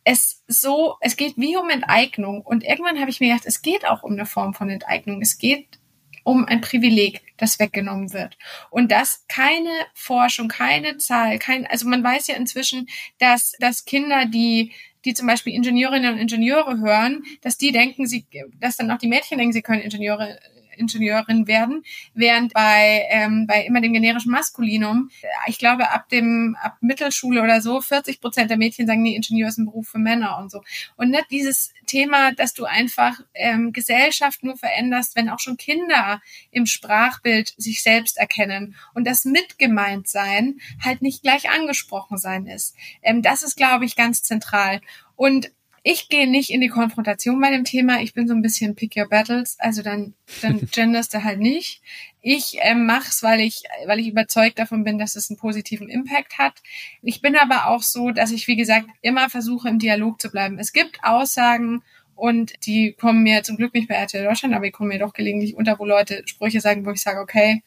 [0.06, 2.40] es so, es geht wie um Enteignung.
[2.42, 5.20] Und irgendwann habe ich mir gedacht, es geht auch um eine Form von Enteignung.
[5.20, 5.66] Es geht
[6.22, 8.38] um ein Privileg, das weggenommen wird.
[8.70, 12.86] Und dass keine Forschung, keine Zahl, kein, also man weiß ja inzwischen,
[13.18, 14.72] dass, dass Kinder, die
[15.04, 18.26] die zum Beispiel Ingenieurinnen und Ingenieure hören, dass die denken, sie,
[18.58, 20.36] dass dann auch die Mädchen denken, sie können Ingenieure
[20.76, 21.84] Ingenieurin werden,
[22.14, 27.42] während bei, ähm, bei immer dem generischen Maskulinum, äh, ich glaube, ab dem, ab Mittelschule
[27.42, 30.50] oder so, 40 Prozent der Mädchen sagen, nee, Ingenieur ist ein Beruf für Männer und
[30.50, 30.62] so.
[30.96, 36.20] Und nicht dieses Thema, dass du einfach ähm, Gesellschaft nur veränderst, wenn auch schon Kinder
[36.50, 42.74] im Sprachbild sich selbst erkennen und das mitgemeint sein halt nicht gleich angesprochen sein ist.
[43.02, 44.80] Ähm, das ist, glaube ich, ganz zentral.
[45.14, 45.50] Und
[45.88, 48.00] ich gehe nicht in die Konfrontation bei dem Thema.
[48.00, 49.56] Ich bin so ein bisschen pick your battles.
[49.60, 51.80] Also dann, dann genderst du halt nicht.
[52.20, 56.38] Ich ähm, mach's, weil ich, weil ich überzeugt davon bin, dass es einen positiven Impact
[56.38, 56.54] hat.
[57.02, 60.58] Ich bin aber auch so, dass ich, wie gesagt, immer versuche, im Dialog zu bleiben.
[60.58, 61.84] Es gibt Aussagen,
[62.16, 65.12] und die kommen mir zum Glück nicht bei RTL Deutschland, aber die kommen mir doch
[65.12, 67.62] gelegentlich unter, wo Leute Sprüche sagen, wo ich sage, okay,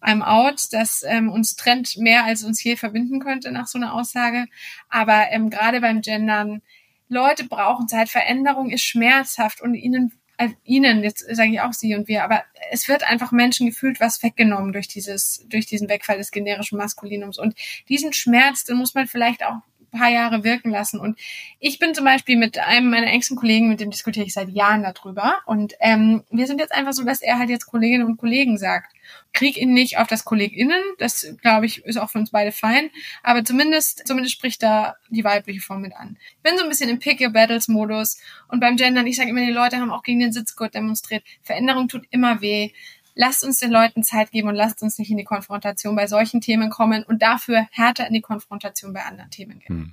[0.00, 3.94] I'm out, das ähm, uns trennt mehr, als uns je verbinden könnte nach so einer
[3.94, 4.44] Aussage.
[4.90, 6.60] Aber ähm, gerade beim Gendern
[7.08, 8.08] Leute brauchen Zeit.
[8.08, 12.44] Veränderung ist schmerzhaft und ihnen, äh, ihnen, jetzt sage ich auch sie und wir, aber
[12.70, 17.38] es wird einfach Menschen gefühlt was weggenommen durch dieses, durch diesen Wegfall des generischen Maskulinums.
[17.38, 17.54] Und
[17.88, 19.56] diesen Schmerz, den muss man vielleicht auch
[19.90, 21.00] paar Jahre wirken lassen.
[21.00, 21.18] Und
[21.58, 24.82] ich bin zum Beispiel mit einem meiner engsten Kollegen, mit dem diskutiere ich seit Jahren
[24.82, 25.38] darüber.
[25.46, 28.92] Und ähm, wir sind jetzt einfach so, dass er halt jetzt Kolleginnen und Kollegen sagt.
[29.32, 32.90] Krieg ihn nicht auf das KollegInnen, das glaube ich ist auch für uns beide fein,
[33.22, 36.16] aber zumindest, zumindest spricht da die weibliche Form mit an.
[36.36, 39.30] Ich bin so ein bisschen im Pick Your Battles Modus und beim Gendern, ich sage
[39.30, 41.22] immer, die Leute haben auch gegen den Sitzgurt demonstriert.
[41.42, 42.72] Veränderung tut immer weh
[43.18, 46.40] lasst uns den Leuten Zeit geben und lasst uns nicht in die Konfrontation bei solchen
[46.40, 49.68] Themen kommen und dafür härter in die Konfrontation bei anderen Themen gehen.
[49.68, 49.92] Hm.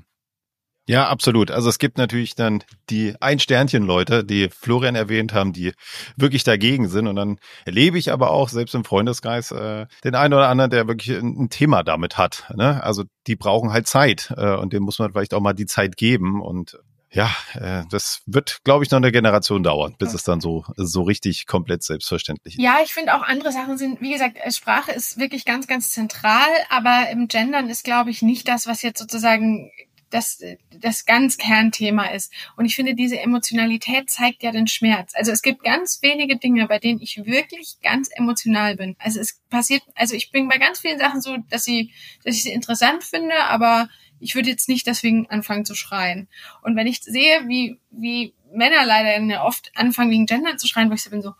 [0.88, 1.49] Ja, absolut.
[1.49, 5.73] Also es gibt natürlich dann die Ein-Sternchen-Leute, die Florian erwähnt haben, die
[6.15, 7.07] wirklich dagegen sind.
[7.07, 10.88] Und dann erlebe ich aber auch selbst im Freundeskreis äh, den einen oder anderen, der
[10.88, 12.51] wirklich ein, Thema damit hat.
[12.55, 12.83] Ne?
[12.83, 15.97] Also die brauchen halt Zeit äh, und dem muss man vielleicht auch mal die Zeit
[15.97, 16.39] geben.
[16.39, 16.77] Und
[17.15, 20.15] ja, äh, das wird, glaube ich, noch eine Generation dauern, bis ja.
[20.15, 22.62] es dann so, so richtig komplett selbstverständlich ist.
[22.62, 25.91] Ja, ich finde auch andere Sachen sind, wie gesagt, äh, Sprache ist wirklich ganz, ganz
[25.91, 29.71] zentral, aber im Gendern ist, glaube ich, nicht das, was jetzt sozusagen
[30.10, 32.32] das, das ganz Kernthema ist.
[32.58, 35.13] Und ich finde, diese Emotionalität zeigt ja den Schmerz.
[35.15, 38.95] Also es gibt ganz wenige Dinge, bei denen ich wirklich ganz emotional bin.
[38.99, 41.91] Also es passiert, also ich bin bei ganz vielen Sachen so, dass ich,
[42.23, 46.28] dass ich sie interessant finde, aber ich würde jetzt nicht deswegen anfangen zu schreien.
[46.62, 50.93] Und wenn ich sehe, wie, wie Männer leider oft anfangen, wegen Gender zu schreien, wo
[50.93, 51.34] ich so bin so,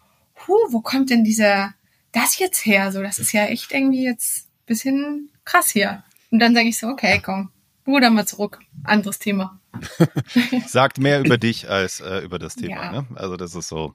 [0.48, 1.74] huh, wo kommt denn dieser,
[2.12, 2.92] das jetzt her?
[2.92, 6.04] So, das ist ja echt irgendwie jetzt bisschen krass hier.
[6.32, 7.50] Und dann sage ich so, okay, komm,
[7.88, 8.60] ruder mal zurück.
[8.84, 9.60] Anderes Thema.
[10.68, 12.84] Sagt mehr über dich als äh, über das Thema.
[12.84, 12.92] Ja.
[12.92, 13.08] Ne?
[13.16, 13.94] Also das ist so.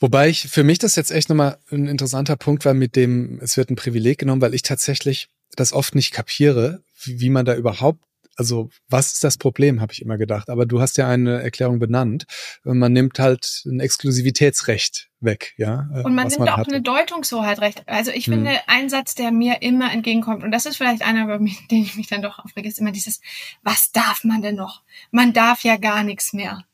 [0.00, 3.56] Wobei ich für mich das jetzt echt nochmal ein interessanter Punkt war, mit dem es
[3.56, 7.54] wird ein Privileg genommen, weil ich tatsächlich das oft nicht kapiere, wie, wie man da
[7.54, 8.04] überhaupt
[8.36, 10.48] also was ist das Problem, habe ich immer gedacht.
[10.50, 12.24] Aber du hast ja eine Erklärung benannt.
[12.64, 15.88] Man nimmt halt ein Exklusivitätsrecht weg, ja.
[15.94, 16.70] Äh, und man nimmt man auch hatte.
[16.70, 17.82] eine Deutungshoheit recht.
[17.86, 18.34] Also ich hm.
[18.34, 21.38] finde, ein Satz, der mir immer entgegenkommt, und das ist vielleicht einer, über
[21.70, 23.20] den ich mich dann doch aufrege, ist immer dieses,
[23.62, 24.82] was darf man denn noch?
[25.10, 26.64] Man darf ja gar nichts mehr.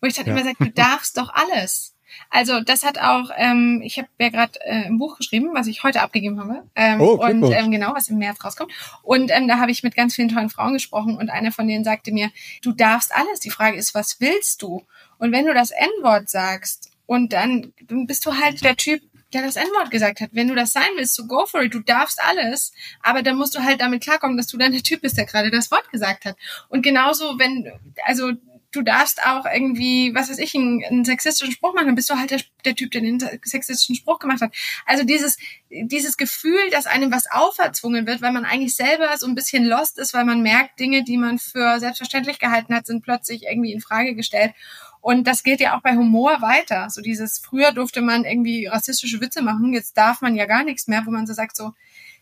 [0.00, 0.32] Wo ich dann ja.
[0.32, 1.94] immer sage, du darfst doch alles.
[2.30, 5.82] Also das hat auch, ähm, ich habe ja gerade äh, ein Buch geschrieben, was ich
[5.82, 6.64] heute abgegeben habe.
[6.74, 8.72] Ähm, oh, und ähm, genau, was im März rauskommt.
[9.02, 11.84] Und ähm, da habe ich mit ganz vielen tollen Frauen gesprochen und eine von denen
[11.84, 12.30] sagte mir,
[12.62, 13.40] du darfst alles.
[13.40, 14.84] Die Frage ist, was willst du?
[15.18, 19.00] Und wenn du das N-Wort sagst und dann bist du halt der Typ,
[19.32, 20.30] der das N-Wort gesagt hat.
[20.32, 21.74] Wenn du das sein willst, so go for it.
[21.74, 25.02] Du darfst alles, aber dann musst du halt damit klarkommen, dass du dann der Typ
[25.02, 26.36] bist, der gerade das Wort gesagt hat.
[26.68, 27.70] Und genauso, wenn,
[28.04, 28.32] also
[28.72, 32.16] du darfst auch irgendwie, was weiß ich, einen, einen sexistischen Spruch machen, dann bist du
[32.16, 34.54] halt der, der, Typ, der den sexistischen Spruch gemacht hat.
[34.84, 35.38] Also dieses,
[35.70, 39.98] dieses Gefühl, dass einem was auferzwungen wird, weil man eigentlich selber so ein bisschen lost
[39.98, 43.80] ist, weil man merkt, Dinge, die man für selbstverständlich gehalten hat, sind plötzlich irgendwie in
[43.80, 44.52] Frage gestellt.
[45.00, 46.90] Und das geht ja auch bei Humor weiter.
[46.90, 50.88] So dieses, früher durfte man irgendwie rassistische Witze machen, jetzt darf man ja gar nichts
[50.88, 51.72] mehr, wo man so sagt, so,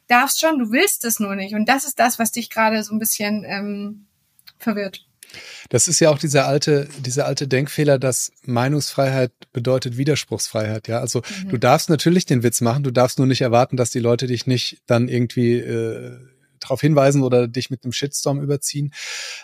[0.07, 1.55] darfst schon, du willst es nur nicht.
[1.55, 4.07] Und das ist das, was dich gerade so ein bisschen ähm,
[4.59, 5.07] verwirrt.
[5.69, 10.89] Das ist ja auch dieser alte, dieser alte Denkfehler, dass Meinungsfreiheit bedeutet Widerspruchsfreiheit.
[10.89, 11.49] Ja, also mhm.
[11.49, 14.47] du darfst natürlich den Witz machen, du darfst nur nicht erwarten, dass die Leute dich
[14.47, 16.17] nicht dann irgendwie äh,
[16.67, 18.93] darauf hinweisen oder dich mit einem Shitstorm überziehen.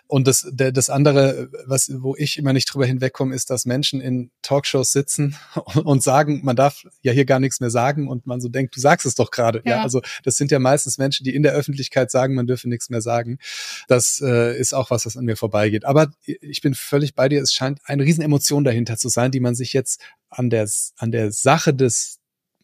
[0.06, 4.00] Und das, der, das andere, was, wo ich immer nicht drüber hinwegkomme, ist, dass Menschen
[4.00, 5.36] in Talkshows sitzen
[5.84, 8.80] und sagen, man darf ja hier gar nichts mehr sagen und man so denkt, du
[8.80, 9.62] sagst es doch gerade.
[9.64, 9.76] Ja.
[9.76, 9.82] ja.
[9.82, 13.00] also das sind ja meistens Menschen, die in der Öffentlichkeit sagen, man dürfe nichts mehr
[13.00, 13.38] sagen.
[13.88, 15.84] Das äh, ist auch was, was an mir vorbeigeht.
[15.84, 17.42] Aber ich bin völlig bei dir.
[17.42, 21.32] Es scheint eine Riesenemotion dahinter zu sein, die man sich jetzt an der, an der
[21.32, 22.21] Sache des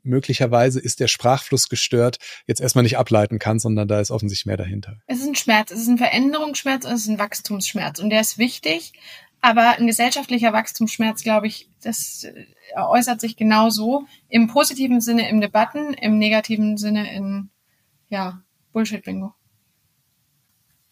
[0.08, 4.56] möglicherweise ist der Sprachfluss gestört, jetzt erstmal nicht ableiten kann, sondern da ist offensichtlich mehr
[4.56, 4.98] dahinter.
[5.06, 8.20] Es ist ein Schmerz, es ist ein Veränderungsschmerz und es ist ein Wachstumsschmerz und der
[8.20, 8.92] ist wichtig,
[9.40, 15.40] aber ein gesellschaftlicher Wachstumsschmerz, glaube ich, das äh, äußert sich genauso im positiven Sinne in
[15.40, 17.50] Debatten, im negativen Sinne in,
[18.08, 18.42] ja,
[18.72, 19.32] Bullshit-Bingo.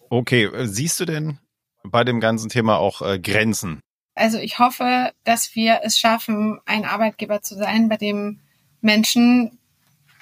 [0.09, 1.39] Okay, siehst du denn
[1.83, 3.81] bei dem ganzen Thema auch äh, Grenzen?
[4.15, 8.41] Also ich hoffe, dass wir es schaffen, ein Arbeitgeber zu sein, bei dem
[8.87, 9.59] Menschen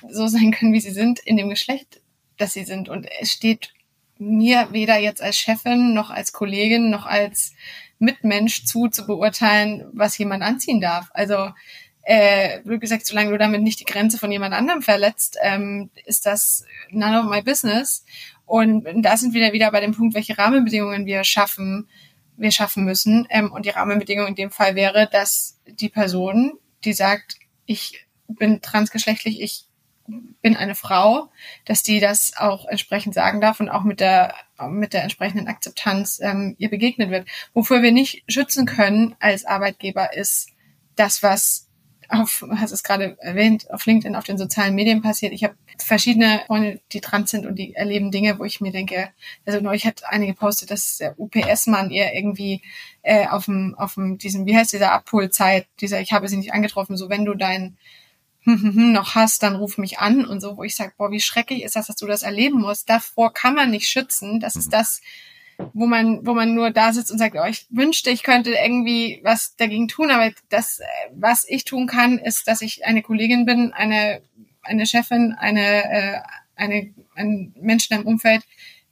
[0.09, 2.01] so sein können, wie sie sind, in dem Geschlecht,
[2.37, 2.89] das sie sind.
[2.89, 3.73] Und es steht
[4.19, 7.53] mir weder jetzt als Chefin noch als Kollegin noch als
[7.99, 11.09] Mitmensch zu, zu beurteilen, was jemand anziehen darf.
[11.15, 11.51] Also,
[12.03, 16.27] äh, wie gesagt, solange du damit nicht die Grenze von jemand anderem verletzt, ähm, ist
[16.27, 18.05] das none of my business.
[18.47, 21.89] Und da sind wir wieder bei dem Punkt, welche Rahmenbedingungen wir schaffen,
[22.37, 23.27] wir schaffen müssen.
[23.31, 26.53] Ähm, und die Rahmenbedingung in dem Fall wäre, dass die Person,
[26.85, 29.67] die sagt, ich bin transgeschlechtlich, ich
[30.43, 31.31] bin eine Frau,
[31.65, 34.35] dass die das auch entsprechend sagen darf und auch mit der
[34.69, 37.27] mit der entsprechenden Akzeptanz ähm, ihr begegnet wird.
[37.55, 40.51] Wofür wir nicht schützen können als Arbeitgeber ist
[40.95, 41.69] das, was
[42.09, 45.33] auf, hast es gerade erwähnt, auf LinkedIn, auf den sozialen Medien passiert.
[45.33, 49.11] Ich habe verschiedene Freunde, die trans sind und die erleben Dinge, wo ich mir denke,
[49.47, 52.63] also neulich hat eine gepostet, dass der UPS-Mann ihr irgendwie
[53.03, 56.53] äh, auf dem, auf dem, diesem, wie heißt dieser Abholzeit, dieser, ich habe sie nicht
[56.53, 57.77] angetroffen, so wenn du dein
[58.45, 61.77] noch hast, dann ruf mich an und so, wo ich sage, boah, wie schrecklich ist
[61.77, 62.89] das, dass du das erleben musst.
[62.89, 64.41] Davor kann man nicht schützen.
[64.41, 64.73] Das ist mhm.
[64.73, 65.01] das,
[65.73, 69.21] wo man, wo man nur da sitzt und sagt, oh, ich wünschte, ich könnte irgendwie
[69.23, 70.81] was dagegen tun, aber das,
[71.15, 74.21] was ich tun kann, ist, dass ich eine Kollegin bin, eine,
[74.63, 76.21] eine Chefin, eine, äh,
[76.57, 78.45] eine, ein Mensch in deinem Umfeld,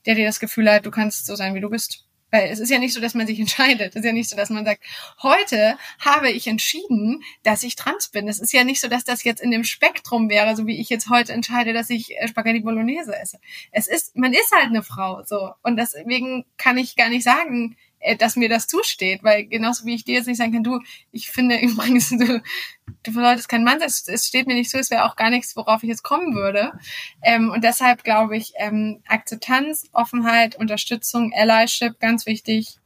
[0.07, 2.07] der dir das Gefühl hat, du kannst so sein, wie du bist.
[2.33, 3.90] Weil es ist ja nicht so, dass man sich entscheidet.
[3.90, 4.83] Es ist ja nicht so, dass man sagt,
[5.23, 8.27] heute habe ich entschieden, dass ich trans bin.
[8.27, 10.88] Es ist ja nicht so, dass das jetzt in dem Spektrum wäre, so wie ich
[10.88, 13.38] jetzt heute entscheide, dass ich äh, Spaghetti Bolognese esse.
[13.71, 15.53] Es ist, man ist halt eine Frau, so.
[15.62, 17.77] Und deswegen kann ich gar nicht sagen,
[18.19, 21.31] dass mir das zusteht, weil genauso wie ich dir jetzt nicht sagen kann, du, ich
[21.31, 22.43] finde übrigens, du,
[23.03, 25.31] du solltest kein Mann sein, es, es steht mir nicht so, es wäre auch gar
[25.31, 26.73] nichts, worauf ich jetzt kommen würde.
[27.23, 32.79] Ähm, und deshalb glaube ich, ähm, Akzeptanz, Offenheit, Unterstützung, Allyship, ganz wichtig.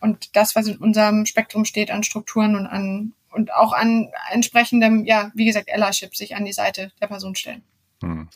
[0.00, 5.06] Und das, was in unserem Spektrum steht an Strukturen und an und auch an entsprechendem,
[5.06, 7.62] ja, wie gesagt, Allyship, sich an die Seite der Person stellen.
[8.02, 8.28] Hm.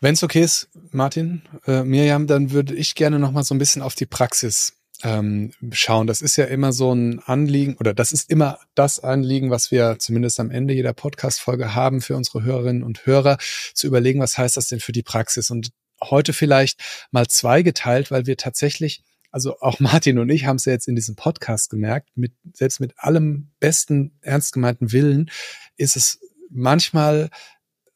[0.00, 3.58] Wenn es okay ist, Martin, äh, Miriam, dann würde ich gerne noch mal so ein
[3.58, 6.06] bisschen auf die Praxis ähm, schauen.
[6.06, 9.98] Das ist ja immer so ein Anliegen oder das ist immer das Anliegen, was wir
[9.98, 13.38] zumindest am Ende jeder Podcast-Folge haben für unsere Hörerinnen und Hörer,
[13.74, 15.50] zu überlegen, was heißt das denn für die Praxis?
[15.50, 15.70] Und
[16.02, 20.72] heute vielleicht mal zweigeteilt, weil wir tatsächlich also auch Martin und ich haben es ja
[20.72, 25.30] jetzt in diesem Podcast gemerkt, mit, selbst mit allem besten, ernst gemeinten Willen
[25.76, 27.30] ist es manchmal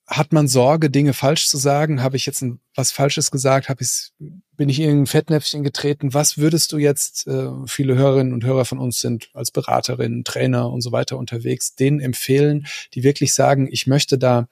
[0.07, 2.03] hat man Sorge, Dinge falsch zu sagen?
[2.03, 3.69] Habe ich jetzt was Falsches gesagt?
[3.69, 4.13] Habe ich,
[4.53, 6.13] bin ich in ein Fettnäpfchen getreten?
[6.13, 10.71] Was würdest du jetzt, äh, viele Hörerinnen und Hörer von uns sind als Beraterinnen, Trainer
[10.71, 14.49] und so weiter unterwegs, denen empfehlen, die wirklich sagen, ich möchte da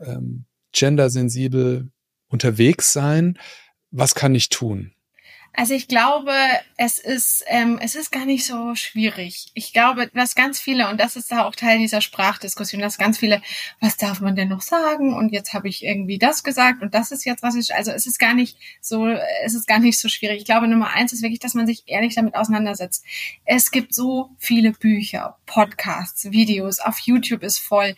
[0.00, 1.90] ähm, gendersensibel
[2.28, 3.38] unterwegs sein?
[3.90, 4.92] Was kann ich tun?
[5.52, 6.32] Also ich glaube,
[6.76, 9.50] es ist, ähm, es ist gar nicht so schwierig.
[9.54, 13.18] Ich glaube, dass ganz viele, und das ist da auch Teil dieser Sprachdiskussion, dass ganz
[13.18, 13.42] viele,
[13.80, 15.12] was darf man denn noch sagen?
[15.12, 18.06] Und jetzt habe ich irgendwie das gesagt und das ist jetzt was ich, also es
[18.06, 19.08] ist gar nicht so,
[19.44, 20.38] es ist gar nicht so schwierig.
[20.38, 23.04] Ich glaube, Nummer eins ist wirklich, dass man sich ehrlich damit auseinandersetzt.
[23.44, 27.96] Es gibt so viele Bücher, Podcasts, Videos, auf YouTube ist voll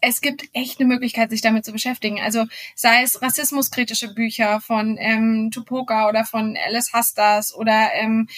[0.00, 2.20] es gibt echt eine Möglichkeit, sich damit zu beschäftigen.
[2.20, 8.28] Also sei es rassismuskritische Bücher von ähm, Tupoka oder von Alice Hastas oder ähm,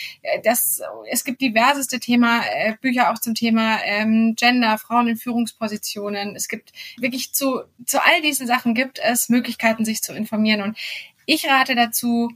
[0.45, 6.35] das, es gibt diverseste Thema, äh, Bücher auch zum Thema ähm, Gender, Frauen in Führungspositionen.
[6.35, 10.63] Es gibt wirklich zu, zu all diesen Sachen gibt es Möglichkeiten, sich zu informieren.
[10.63, 10.77] Und
[11.27, 12.31] ich rate dazu,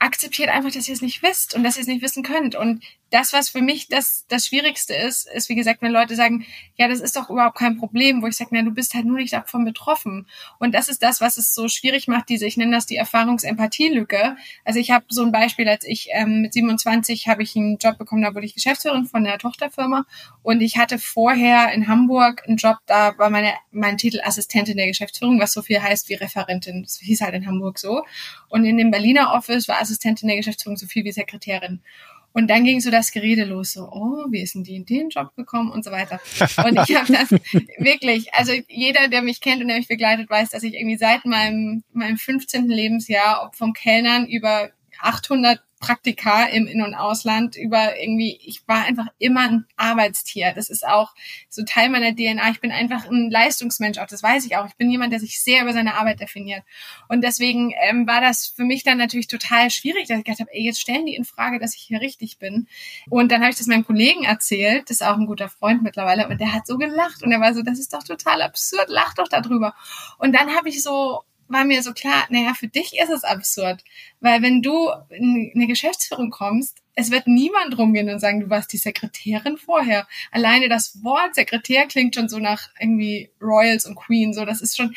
[0.00, 2.56] akzeptiert einfach, dass ihr es nicht wisst und dass ihr es nicht wissen könnt.
[2.56, 2.82] Und
[3.12, 6.46] das, was für mich das, das Schwierigste ist, ist, wie gesagt, wenn Leute sagen,
[6.76, 9.18] ja, das ist doch überhaupt kein Problem, wo ich sage, na, du bist halt nur
[9.18, 10.26] nicht davon betroffen.
[10.58, 14.36] Und das ist das, was es so schwierig macht, diese, ich nenne das die Erfahrungsempathie-Lücke.
[14.64, 17.98] Also ich habe so ein Beispiel, als ich ähm, mit 27 habe ich einen Job
[17.98, 20.06] bekommen, da wurde ich Geschäftsführerin von der Tochterfirma
[20.42, 24.86] und ich hatte vorher in Hamburg einen Job, da war meine, mein Titel Assistentin der
[24.86, 26.82] Geschäftsführung, was so viel heißt wie Referentin.
[26.82, 28.04] Das hieß halt in Hamburg so.
[28.48, 31.82] Und in dem Berliner Office war Assistentin der Geschäftsführung so viel wie Sekretärin.
[32.32, 35.10] Und dann ging so das Gerede los, so, oh, wie ist denn die in den
[35.10, 36.20] Job gekommen und so weiter.
[36.64, 37.30] Und ich habe das
[37.78, 41.24] wirklich, also jeder, der mich kennt und der mich begleitet, weiß, dass ich irgendwie seit
[41.24, 42.68] meinem, meinem 15.
[42.68, 44.70] Lebensjahr, ob vom Kellnern über
[45.00, 50.52] 800 Praktika im In- und Ausland über irgendwie, ich war einfach immer ein Arbeitstier.
[50.54, 51.12] Das ist auch
[51.48, 52.50] so Teil meiner DNA.
[52.50, 54.66] Ich bin einfach ein Leistungsmensch, auch das weiß ich auch.
[54.66, 56.62] Ich bin jemand, der sich sehr über seine Arbeit definiert.
[57.08, 60.50] Und deswegen ähm, war das für mich dann natürlich total schwierig, dass ich gedacht habe,
[60.54, 62.68] jetzt stellen die in Frage, dass ich hier richtig bin.
[63.10, 66.28] Und dann habe ich das meinem Kollegen erzählt, das ist auch ein guter Freund mittlerweile,
[66.28, 69.14] und der hat so gelacht und er war so, das ist doch total absurd, lach
[69.14, 69.74] doch darüber.
[70.18, 73.84] Und dann habe ich so war mir so klar, naja, für dich ist es absurd.
[74.20, 78.72] Weil wenn du in eine Geschäftsführung kommst, es wird niemand rumgehen und sagen, du warst
[78.72, 80.06] die Sekretärin vorher.
[80.30, 84.34] Alleine das Wort Sekretär klingt schon so nach irgendwie Royals und Queen.
[84.34, 84.94] So, das ist schon,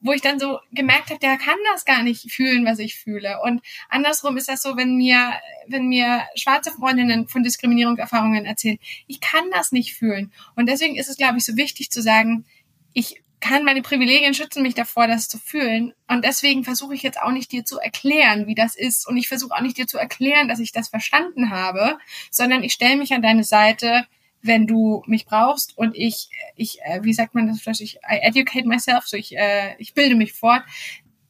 [0.00, 3.40] wo ich dann so gemerkt habe, der kann das gar nicht fühlen, was ich fühle.
[3.42, 5.32] Und andersrum ist das so, wenn mir,
[5.66, 10.32] wenn mir schwarze Freundinnen von Diskriminierungserfahrungen erzählen, ich kann das nicht fühlen.
[10.54, 12.44] Und deswegen ist es, glaube ich, so wichtig zu sagen,
[12.92, 15.94] ich kann meine Privilegien schützen mich davor, das zu fühlen.
[16.08, 19.06] Und deswegen versuche ich jetzt auch nicht dir zu erklären, wie das ist.
[19.06, 21.98] Und ich versuche auch nicht dir zu erklären, dass ich das verstanden habe,
[22.30, 24.06] sondern ich stelle mich an deine Seite,
[24.42, 28.20] wenn du mich brauchst und ich, ich, äh, wie sagt man das vielleicht, ich I
[28.22, 30.62] educate myself, so ich, äh, ich bilde mich fort,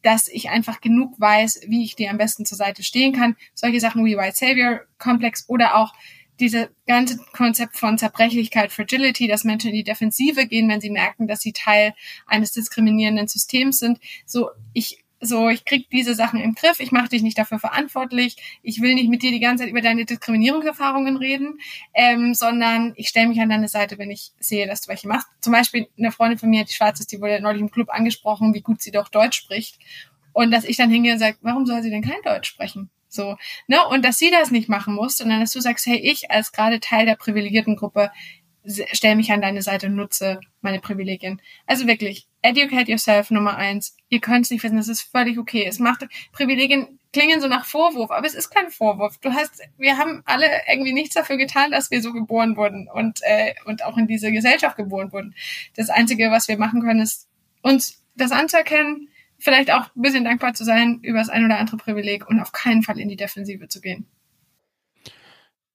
[0.02, 3.36] dass ich einfach genug weiß, wie ich dir am besten zur Seite stehen kann.
[3.54, 5.94] Solche Sachen wie White Savior Komplex oder auch
[6.40, 11.26] diese ganze Konzept von Zerbrechlichkeit, Fragility, dass Menschen in die Defensive gehen, wenn sie merken,
[11.26, 11.94] dass sie Teil
[12.26, 13.98] eines diskriminierenden Systems sind.
[14.26, 18.36] So, ich so, ich krieg diese Sachen im Griff, ich mache dich nicht dafür verantwortlich,
[18.62, 21.58] ich will nicht mit dir die ganze Zeit über deine Diskriminierungserfahrungen reden,
[21.94, 25.26] ähm, sondern ich stelle mich an deine Seite, wenn ich sehe, dass du welche machst.
[25.40, 28.54] Zum Beispiel eine Freundin von mir, die schwarz ist, die wurde neulich im Club angesprochen,
[28.54, 29.78] wie gut sie doch Deutsch spricht.
[30.32, 32.90] Und dass ich dann hingehe und sage, warum soll sie denn kein Deutsch sprechen?
[33.18, 33.84] So, ne?
[33.88, 36.78] Und dass sie das nicht machen muss, sondern dass du sagst, hey, ich als gerade
[36.78, 38.12] Teil der privilegierten Gruppe
[38.92, 41.40] stell mich an deine Seite und nutze meine Privilegien.
[41.66, 43.96] Also wirklich, educate yourself Nummer eins.
[44.08, 45.64] Ihr könnt es nicht wissen, das ist völlig okay.
[45.66, 49.18] Es macht Privilegien klingen so nach Vorwurf, aber es ist kein Vorwurf.
[49.18, 53.20] Du hast, wir haben alle irgendwie nichts dafür getan, dass wir so geboren wurden und
[53.22, 55.34] äh, und auch in diese Gesellschaft geboren wurden.
[55.74, 57.26] Das Einzige, was wir machen können, ist
[57.62, 59.08] uns das anzuerkennen,
[59.38, 62.52] vielleicht auch ein bisschen dankbar zu sein über das ein oder andere Privileg und auf
[62.52, 64.06] keinen Fall in die Defensive zu gehen.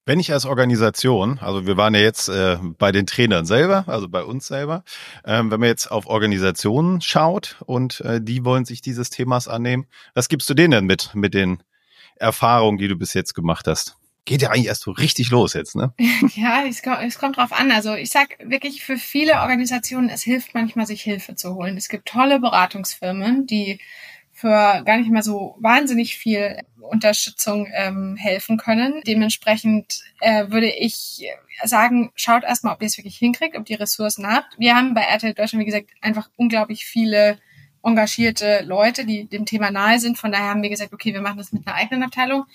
[0.06, 4.10] Wenn ich als Organisation, also wir waren ja jetzt äh, bei den Trainern selber, also
[4.10, 4.84] bei uns selber,
[5.24, 9.86] ähm, wenn man jetzt auf Organisationen schaut und äh, die wollen sich dieses Themas annehmen,
[10.14, 11.64] was gibst du denen denn mit, mit den
[12.18, 13.96] Erfahrungen, die du bis jetzt gemacht hast?
[14.26, 15.94] Geht ja eigentlich erst so richtig los jetzt, ne?
[16.36, 17.72] ja, es kommt, es kommt drauf an.
[17.72, 21.78] Also ich sag wirklich für viele Organisationen, es hilft manchmal, sich Hilfe zu holen.
[21.78, 23.80] Es gibt tolle Beratungsfirmen, die
[24.32, 29.02] für gar nicht mehr so wahnsinnig viel Unterstützung ähm, helfen können.
[29.06, 31.24] Dementsprechend äh, würde ich
[31.64, 34.58] sagen, schaut erstmal, ob ihr es wirklich hinkriegt, ob die Ressourcen habt.
[34.58, 37.38] Wir haben bei RTL Deutschland, wie gesagt, einfach unglaublich viele
[37.84, 40.18] engagierte Leute, die dem Thema nahe sind.
[40.18, 42.46] Von daher haben wir gesagt, okay, wir machen das mit einer eigenen Abteilung.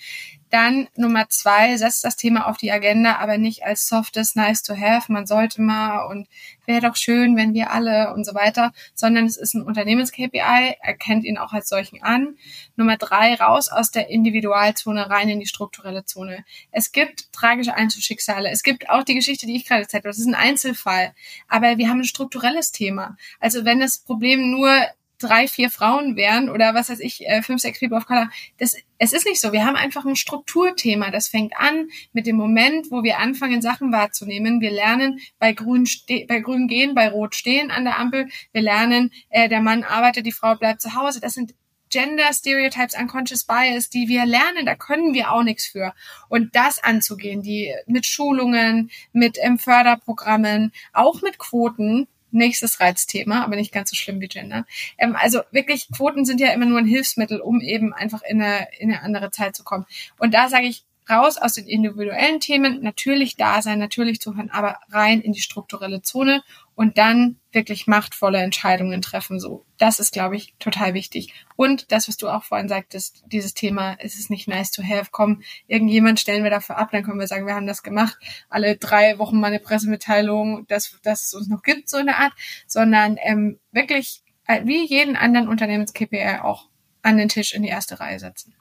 [0.49, 4.75] Dann Nummer zwei, setzt das Thema auf die Agenda, aber nicht als softes nice to
[4.75, 6.27] have, man sollte mal und
[6.65, 11.23] wäre doch schön, wenn wir alle und so weiter, sondern es ist ein Unternehmens-KPI, erkennt
[11.23, 12.35] ihn auch als solchen an.
[12.75, 16.43] Nummer drei, raus aus der Individualzone rein in die strukturelle Zone.
[16.71, 18.49] Es gibt tragische Einzelschicksale.
[18.49, 20.09] Es gibt auch die Geschichte, die ich gerade erzählt habe.
[20.09, 21.13] Das ist ein Einzelfall.
[21.47, 23.17] Aber wir haben ein strukturelles Thema.
[23.39, 24.71] Also wenn das Problem nur
[25.19, 28.29] drei, vier Frauen wären oder was weiß ich, äh, fünf, sechs People of Color.
[28.57, 29.51] Das, es ist nicht so.
[29.51, 31.11] Wir haben einfach ein Strukturthema.
[31.11, 34.61] Das fängt an mit dem Moment, wo wir anfangen, Sachen wahrzunehmen.
[34.61, 35.87] Wir lernen bei grün,
[36.27, 38.29] bei grün gehen, bei rot stehen an der Ampel.
[38.51, 41.19] Wir lernen, äh, der Mann arbeitet, die Frau bleibt zu Hause.
[41.19, 41.53] Das sind
[41.89, 45.93] Gender Stereotypes, Unconscious Bias, die wir lernen, da können wir auch nichts für.
[46.27, 53.55] Und das anzugehen, die mit Schulungen, mit ähm, Förderprogrammen, auch mit Quoten, nächstes Reizthema, aber
[53.55, 54.65] nicht ganz so schlimm wie Gender.
[54.97, 58.67] Ähm, also wirklich, Quoten sind ja immer nur ein Hilfsmittel, um eben einfach in eine,
[58.79, 59.85] in eine andere Zeit zu kommen.
[60.17, 64.77] Und da sage ich, raus aus den individuellen Themen, natürlich da sein, natürlich zuhören, aber
[64.89, 66.43] rein in die strukturelle Zone
[66.79, 69.41] und dann wirklich machtvolle Entscheidungen treffen.
[69.41, 71.33] So, das ist, glaube ich, total wichtig.
[71.57, 75.09] Und das, was du auch vorhin sagtest, dieses Thema, es ist nicht nice to have.
[75.11, 78.17] Komm, irgendjemand stellen wir dafür ab, dann können wir sagen, wir haben das gemacht.
[78.47, 82.31] Alle drei Wochen mal eine Pressemitteilung, dass, dass es uns noch gibt, so eine Art,
[82.65, 86.69] sondern ähm, wirklich äh, wie jeden anderen Unternehmens-KPR auch
[87.01, 88.55] an den Tisch in die erste Reihe setzen.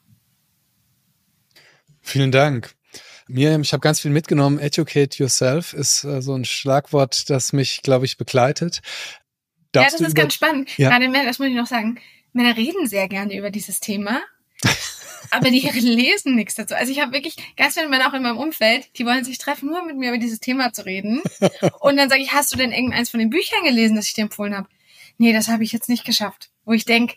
[2.01, 2.75] Vielen Dank.
[3.29, 4.59] Miriam, ich habe ganz viel mitgenommen.
[4.59, 8.81] Educate yourself ist äh, so ein Schlagwort, das mich, glaube ich, begleitet.
[9.73, 10.77] Darfst ja, das ist ganz spannend.
[10.79, 10.89] Ja.
[10.89, 11.99] Gerade Männer, das muss ich noch sagen,
[12.33, 14.21] Männer reden sehr gerne über dieses Thema.
[15.31, 16.75] aber die lesen nichts dazu.
[16.75, 19.69] Also ich habe wirklich ganz viele Männer auch in meinem Umfeld, die wollen sich treffen,
[19.69, 21.23] nur mit mir über dieses Thema zu reden.
[21.81, 24.23] Und dann sage ich, hast du denn irgendeins von den Büchern gelesen, das ich dir
[24.23, 24.69] empfohlen habe?
[25.19, 26.51] Nee, das habe ich jetzt nicht geschafft.
[26.65, 27.17] Wo ich denk,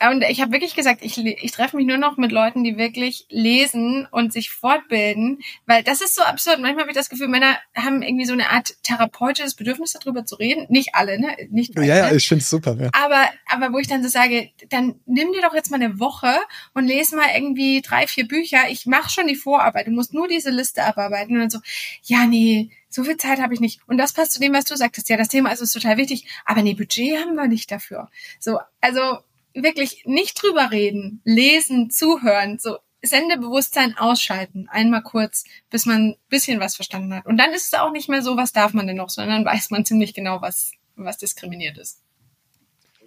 [0.00, 3.26] Und ich habe wirklich gesagt, ich, ich treffe mich nur noch mit Leuten, die wirklich
[3.30, 6.60] lesen und sich fortbilden, weil das ist so absurd.
[6.60, 10.36] Manchmal habe ich das Gefühl, Männer haben irgendwie so eine Art therapeutisches Bedürfnis darüber zu
[10.36, 10.66] reden.
[10.68, 11.36] Nicht alle, ne?
[11.50, 12.76] Nicht alle, ja, ja, ich finde es super.
[12.78, 12.90] Ja.
[12.92, 16.32] Aber, aber wo ich dann so sage, dann nimm dir doch jetzt mal eine Woche
[16.74, 18.68] und lese mal irgendwie drei, vier Bücher.
[18.70, 19.88] Ich mache schon die Vorarbeit.
[19.88, 21.58] Du musst nur diese Liste abarbeiten und dann so,
[22.04, 23.80] ja, nee, so viel Zeit habe ich nicht.
[23.86, 25.08] Und das passt zu dem, was du sagtest.
[25.08, 28.08] Ja, das Thema ist total wichtig, aber nee, Budget haben wir nicht dafür.
[28.38, 29.18] So, also
[29.62, 36.60] wirklich nicht drüber reden, lesen, zuhören, so Sendebewusstsein ausschalten, einmal kurz, bis man ein bisschen
[36.60, 37.26] was verstanden hat.
[37.26, 39.54] Und dann ist es auch nicht mehr so, was darf man denn noch, sondern dann
[39.54, 42.02] weiß man ziemlich genau, was, was diskriminiert ist.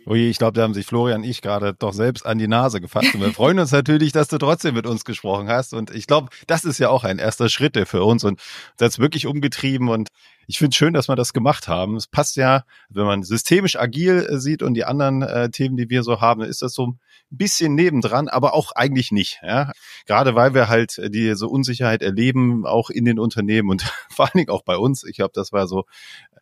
[0.06, 2.82] Oje, ich glaube, da haben sich Florian und ich gerade doch selbst an die Nase
[2.82, 3.14] gefasst.
[3.14, 5.74] Und wir freuen uns natürlich, dass du trotzdem mit uns gesprochen hast.
[5.74, 8.42] Und ich glaube, das ist ja auch ein erster Schritt für uns und
[8.78, 9.90] das wirklich umgetrieben.
[9.90, 10.10] Und
[10.48, 11.96] ich finde es schön, dass wir das gemacht haben.
[11.96, 15.90] Es passt ja, wenn man systemisch agil äh, sieht und die anderen äh, Themen, die
[15.90, 17.00] wir so haben, ist das so ein
[17.30, 19.40] bisschen nebendran, aber auch eigentlich nicht.
[19.44, 19.72] Ja?
[20.08, 24.50] Gerade weil wir halt diese Unsicherheit erleben, auch in den Unternehmen und vor allen Dingen
[24.50, 25.04] auch bei uns.
[25.04, 25.86] Ich glaube, das war so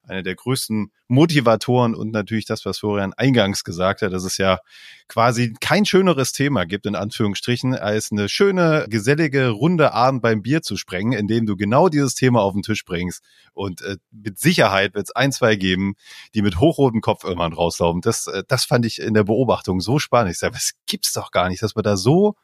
[0.07, 4.59] eine der größten Motivatoren und natürlich das, was Florian eingangs gesagt hat, dass es ja
[5.07, 10.61] quasi kein schöneres Thema gibt, in Anführungsstrichen, als eine schöne, gesellige, runde Abend beim Bier
[10.61, 13.23] zu sprengen, indem du genau dieses Thema auf den Tisch bringst.
[13.53, 15.95] Und äh, mit Sicherheit wird es ein, zwei geben,
[16.35, 18.01] die mit hochrotem Kopf irgendwann rauslaufen.
[18.01, 20.31] Das, äh, das fand ich in der Beobachtung so spannend.
[20.31, 22.35] Ich sage, es gibt's doch gar nicht, dass wir da so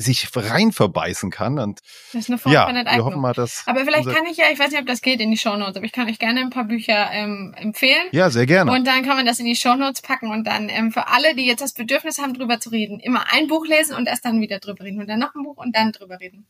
[0.00, 1.58] sich rein verbeißen kann.
[1.58, 1.80] Und
[2.12, 4.46] das ist eine Form ja, von wir hoffen mal, dass aber vielleicht kann ich ja,
[4.52, 6.50] ich weiß nicht, ob das geht in die Shownotes, aber ich kann euch gerne ein
[6.50, 8.02] paar Bücher ähm, empfehlen.
[8.12, 8.72] Ja, sehr gerne.
[8.72, 11.46] Und dann kann man das in die Shownotes packen und dann ähm, für alle, die
[11.46, 14.58] jetzt das Bedürfnis haben, drüber zu reden, immer ein Buch lesen und erst dann wieder
[14.58, 16.46] drüber reden und dann noch ein Buch und dann drüber reden.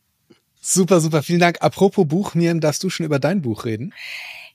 [0.61, 1.57] Super, super, vielen Dank.
[1.61, 3.93] Apropos Buch, Miriam, darfst du schon über dein Buch reden?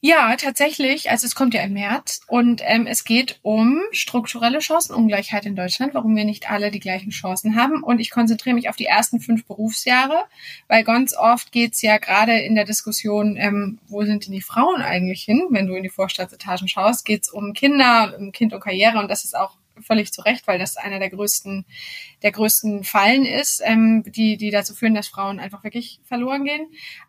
[0.00, 1.10] Ja, tatsächlich.
[1.10, 5.94] Also es kommt ja im März und ähm, es geht um strukturelle Chancenungleichheit in Deutschland,
[5.94, 7.82] warum wir nicht alle die gleichen Chancen haben.
[7.82, 10.24] Und ich konzentriere mich auf die ersten fünf Berufsjahre,
[10.68, 14.82] weil ganz oft geht's ja gerade in der Diskussion, ähm, wo sind denn die Frauen
[14.82, 18.98] eigentlich hin, wenn du in die Vorstaatsetagen schaust, geht's um Kinder, um Kind und Karriere
[18.98, 21.64] und das ist auch völlig zu Recht, weil das einer der größten,
[22.22, 26.66] der größten Fallen ist, ähm, die, die dazu führen, dass Frauen einfach wirklich verloren gehen.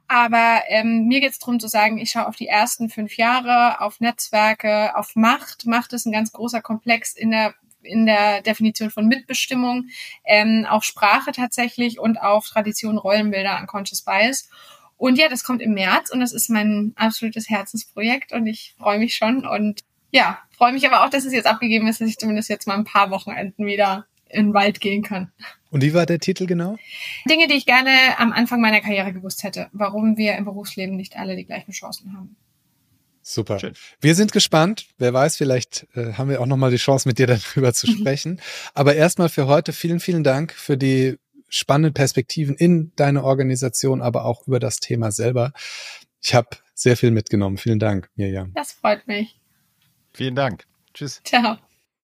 [0.08, 3.82] Aber ähm, mir geht es darum zu sagen, ich schaue auf die ersten fünf Jahre,
[3.82, 5.66] auf Netzwerke, auf Macht.
[5.66, 7.54] Macht ist ein ganz großer Komplex in der
[7.84, 9.88] in der Definition von Mitbestimmung,
[10.26, 14.50] ähm, auch Sprache tatsächlich und auch Tradition, Rollenbilder, Unconscious Bias.
[14.98, 19.00] Und ja, das kommt im März und das ist mein absolutes Herzensprojekt und ich freue
[19.00, 22.18] mich schon und ja, freue mich aber auch, dass es jetzt abgegeben ist, dass ich
[22.18, 25.32] zumindest jetzt mal ein paar Wochenenden wieder in den Wald gehen kann.
[25.70, 26.78] Und wie war der Titel genau?
[27.30, 31.18] Dinge, die ich gerne am Anfang meiner Karriere gewusst hätte, warum wir im Berufsleben nicht
[31.18, 32.36] alle die gleichen Chancen haben.
[33.22, 33.60] Super.
[33.60, 33.74] Schön.
[34.00, 34.88] Wir sind gespannt.
[34.98, 38.40] Wer weiß, vielleicht äh, haben wir auch nochmal die Chance, mit dir darüber zu sprechen.
[38.74, 41.18] Aber erstmal für heute vielen, vielen Dank für die
[41.50, 45.52] spannenden Perspektiven in deine Organisation, aber auch über das Thema selber.
[46.22, 47.58] Ich habe sehr viel mitgenommen.
[47.58, 48.54] Vielen Dank, Mirjam.
[48.54, 49.38] Das freut mich.
[50.18, 50.66] Vielen Dank.
[50.96, 51.22] Tschüss.
[51.24, 51.58] Ciao.